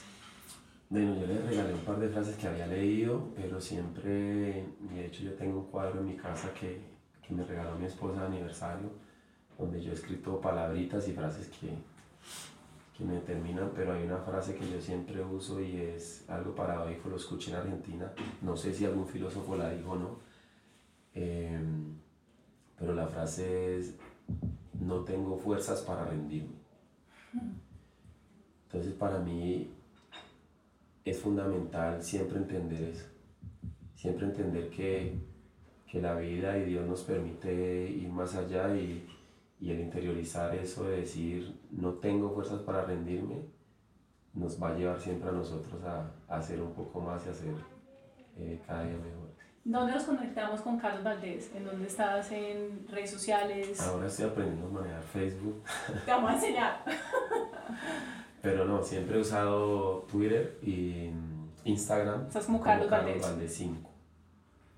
Bueno, 0.88 1.14
yo 1.20 1.26
le 1.26 1.42
regalé 1.42 1.74
un 1.74 1.80
par 1.80 1.98
de 1.98 2.08
frases 2.08 2.36
que 2.36 2.48
había 2.48 2.66
leído, 2.66 3.28
pero 3.36 3.60
siempre, 3.60 4.64
de 4.80 5.06
hecho 5.06 5.22
yo 5.22 5.34
tengo 5.34 5.60
un 5.60 5.66
cuadro 5.66 6.00
en 6.00 6.06
mi 6.06 6.16
casa 6.16 6.54
que, 6.54 6.80
que 7.26 7.34
me 7.34 7.44
regaló 7.44 7.78
mi 7.78 7.84
esposa 7.84 8.22
de 8.22 8.26
aniversario, 8.28 8.90
donde 9.58 9.78
yo 9.82 9.90
he 9.90 9.94
escrito 9.94 10.40
palabritas 10.40 11.06
y 11.06 11.12
frases 11.12 11.48
que, 11.48 11.68
que 13.00 13.06
me 13.06 13.14
determinan, 13.14 13.70
pero 13.74 13.94
hay 13.94 14.04
una 14.04 14.18
frase 14.18 14.54
que 14.54 14.70
yo 14.70 14.78
siempre 14.78 15.24
uso 15.24 15.58
y 15.58 15.74
es 15.80 16.28
algo 16.28 16.54
paradójico, 16.54 17.08
lo 17.08 17.16
escuché 17.16 17.50
en 17.50 17.56
Argentina, 17.56 18.12
no 18.42 18.54
sé 18.58 18.74
si 18.74 18.84
algún 18.84 19.06
filósofo 19.06 19.56
la 19.56 19.70
dijo 19.70 19.92
o 19.92 19.96
no, 19.96 20.18
em, 21.14 21.96
pero 22.78 22.94
la 22.94 23.06
frase 23.06 23.78
es, 23.78 23.94
no 24.78 25.00
tengo 25.00 25.38
fuerzas 25.38 25.80
para 25.80 26.04
rendirme. 26.04 26.60
Entonces 28.66 28.92
para 28.92 29.18
mí 29.18 29.70
es 31.02 31.18
fundamental 31.18 32.02
siempre 32.02 32.36
entender 32.36 32.82
eso, 32.82 33.06
siempre 33.94 34.26
entender 34.26 34.68
que, 34.68 35.14
que, 35.90 36.02
la 36.02 36.16
vida 36.16 36.58
y 36.58 36.66
Dios 36.66 36.86
nos 36.86 37.02
permite 37.02 37.88
ir 37.88 38.10
más 38.10 38.34
allá 38.34 38.76
y, 38.76 39.08
y, 39.58 39.70
el 39.70 39.80
interiorizar 39.80 40.54
eso 40.54 40.84
de 40.84 40.98
decir 40.98 41.59
no 41.72 41.94
tengo 41.94 42.30
fuerzas 42.30 42.60
para 42.62 42.84
rendirme, 42.84 43.42
nos 44.34 44.62
va 44.62 44.68
a 44.68 44.74
llevar 44.74 45.00
siempre 45.00 45.28
a 45.28 45.32
nosotros 45.32 45.82
a, 45.84 46.10
a 46.28 46.38
hacer 46.38 46.60
un 46.60 46.72
poco 46.72 47.00
más 47.00 47.26
y 47.26 47.30
hacer 47.30 47.54
eh, 48.38 48.60
cada 48.66 48.84
día 48.84 48.96
mejor. 48.96 49.30
¿Dónde 49.62 49.92
nos 49.92 50.04
conectamos 50.04 50.62
con 50.62 50.78
Carlos 50.78 51.04
Valdés? 51.04 51.54
¿En 51.54 51.66
dónde 51.66 51.86
estás 51.86 52.32
en 52.32 52.86
redes 52.88 53.10
sociales? 53.10 53.80
Ahora 53.80 54.06
estoy 54.06 54.26
aprendiendo 54.26 54.66
a 54.66 54.70
manejar 54.70 55.02
Facebook. 55.02 55.62
Te 56.04 56.10
vamos 56.10 56.30
a 56.30 56.34
enseñar. 56.34 56.84
Pero 58.42 58.64
no, 58.64 58.82
siempre 58.82 59.18
he 59.18 59.20
usado 59.20 60.06
Twitter 60.10 60.58
y 60.62 61.10
Instagram. 61.64 62.26
Estás 62.26 62.46
como 62.46 62.60
Carlos, 62.62 62.88
como 62.88 63.02
Carlos 63.02 63.22
Valdés. 63.22 63.54
5. 63.54 63.90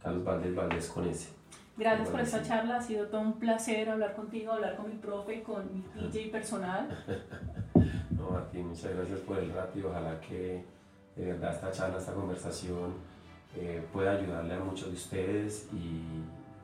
Carlos 0.03 0.25
Valdés 0.25 0.55
Valdés 0.57 0.89
con 0.89 1.07
ese. 1.07 1.29
Gracias 1.77 2.09
por 2.09 2.21
esta 2.21 2.43
charla, 2.43 2.77
ha 2.77 2.83
sido 2.83 3.07
todo 3.07 3.21
un 3.23 3.39
placer 3.39 3.89
hablar 3.89 4.15
contigo, 4.15 4.53
hablar 4.53 4.77
con 4.77 4.91
mi 4.91 4.97
profe, 4.97 5.43
con 5.43 5.65
mi 5.73 5.85
DJ 6.09 6.29
personal. 6.33 6.89
no, 8.11 8.31
Martín, 8.31 8.69
muchas 8.69 8.95
gracias 8.95 9.21
por 9.21 9.39
el 9.39 9.53
rato 9.53 9.79
y 9.79 9.83
ojalá 9.83 10.21
que 10.21 10.65
de 11.17 11.27
verdad 11.27 11.55
esta 11.55 11.71
charla, 11.71 11.99
esta 11.99 12.13
conversación 12.13 12.95
eh, 13.57 13.83
pueda 13.93 14.13
ayudarle 14.13 14.55
a 14.55 14.61
muchos 14.61 14.89
de 14.89 14.95
ustedes 14.95 15.69
y 15.73 16.01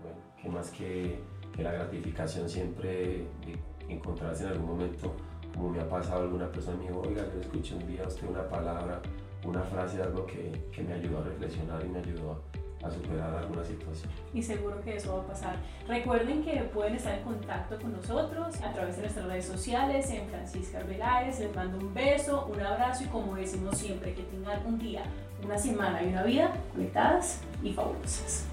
bueno, 0.03 0.18
que 0.40 0.49
más 0.49 0.71
que, 0.71 1.21
que 1.55 1.62
la 1.62 1.73
gratificación 1.73 2.49
siempre 2.49 3.27
de 3.44 3.59
encontrarse 3.88 4.44
en 4.44 4.51
algún 4.51 4.66
momento 4.66 5.14
como 5.55 5.71
me 5.71 5.81
ha 5.81 5.88
pasado 5.88 6.23
alguna 6.23 6.51
persona 6.51 6.77
me 6.77 6.85
dijo, 6.85 7.01
oiga, 7.01 7.25
yo 7.35 7.40
escuché 7.40 7.75
un 7.75 7.87
día 7.87 8.07
usted 8.07 8.29
una 8.29 8.47
palabra 8.49 9.01
una 9.44 9.62
frase, 9.62 10.03
algo 10.03 10.27
que, 10.27 10.68
que 10.73 10.83
me 10.83 10.94
ayudó 10.94 11.18
a 11.18 11.23
reflexionar 11.23 11.85
y 11.85 11.88
me 11.88 11.99
ayudó 11.99 12.33
a 12.33 12.58
a 12.83 12.91
superar 12.91 13.35
alguna 13.35 13.64
situación. 13.64 14.11
Y 14.33 14.43
seguro 14.43 14.81
que 14.83 14.97
eso 14.97 15.17
va 15.17 15.23
a 15.23 15.27
pasar. 15.27 15.57
Recuerden 15.87 16.45
que 16.45 16.53
pueden 16.73 16.95
estar 16.95 17.14
en 17.14 17.25
contacto 17.25 17.79
con 17.81 17.93
nosotros 17.93 18.55
a 18.62 18.73
través 18.73 18.97
de 18.97 19.03
nuestras 19.03 19.27
redes 19.27 19.47
sociales 19.47 20.11
en 20.11 20.29
Francisca 20.29 20.79
Arbeláez. 20.79 21.41
Les 21.41 21.55
mando 21.55 21.79
un 21.79 21.93
beso, 21.93 22.47
un 22.47 22.61
abrazo 22.61 23.05
y 23.05 23.07
como 23.09 23.35
decimos 23.35 23.79
siempre, 23.79 24.14
que 24.14 24.23
tengan 24.23 24.64
un 24.67 24.79
día, 24.79 25.03
una 25.45 25.59
semana 25.59 26.03
y 26.03 26.09
una 26.09 26.23
vida 26.23 26.53
conectadas 26.73 27.41
y 27.62 27.73
fabulosas. 27.73 28.47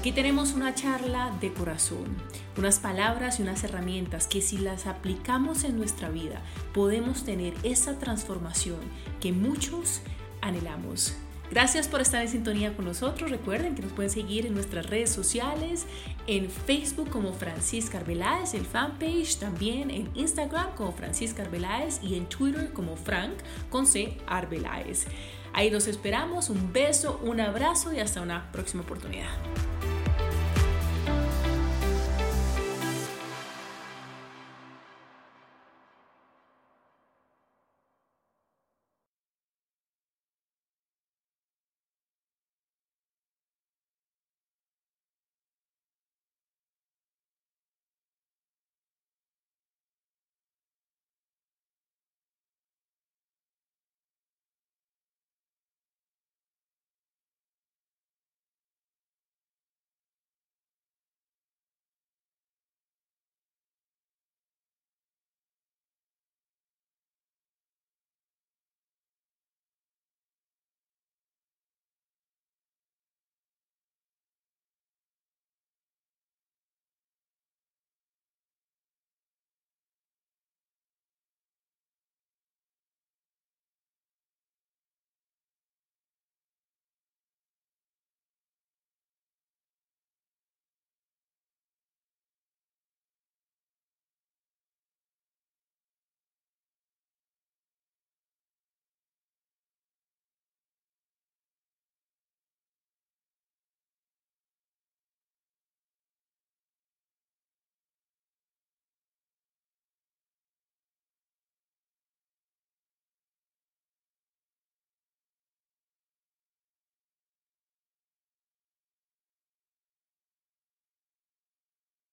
Aquí 0.00 0.12
tenemos 0.12 0.54
una 0.54 0.74
charla 0.74 1.30
de 1.42 1.52
corazón, 1.52 2.16
unas 2.56 2.78
palabras 2.78 3.38
y 3.38 3.42
unas 3.42 3.62
herramientas 3.64 4.26
que 4.26 4.40
si 4.40 4.56
las 4.56 4.86
aplicamos 4.86 5.62
en 5.62 5.76
nuestra 5.76 6.08
vida 6.08 6.40
podemos 6.72 7.22
tener 7.24 7.52
esa 7.64 7.98
transformación 7.98 8.78
que 9.20 9.32
muchos 9.32 10.00
anhelamos. 10.40 11.14
Gracias 11.50 11.88
por 11.88 12.00
estar 12.00 12.22
en 12.22 12.28
sintonía 12.28 12.76
con 12.76 12.84
nosotros. 12.84 13.30
Recuerden 13.30 13.74
que 13.74 13.82
nos 13.82 13.92
pueden 13.92 14.10
seguir 14.10 14.46
en 14.46 14.54
nuestras 14.54 14.86
redes 14.86 15.10
sociales, 15.10 15.84
en 16.28 16.48
Facebook 16.48 17.10
como 17.10 17.32
Francisca 17.32 17.98
Arbeláez, 17.98 18.54
el 18.54 18.64
fanpage, 18.64 19.36
también 19.38 19.90
en 19.90 20.08
Instagram 20.14 20.76
como 20.76 20.92
Francisca 20.92 21.42
Arbeláez 21.42 21.98
y 22.04 22.14
en 22.14 22.26
Twitter 22.26 22.72
como 22.72 22.94
Frank 22.94 23.34
con 23.68 23.86
C 23.86 24.16
Arbeláez. 24.28 25.06
Ahí 25.52 25.72
nos 25.72 25.88
esperamos. 25.88 26.50
Un 26.50 26.72
beso, 26.72 27.20
un 27.24 27.40
abrazo 27.40 27.92
y 27.92 27.98
hasta 27.98 28.22
una 28.22 28.52
próxima 28.52 28.84
oportunidad. 28.84 29.30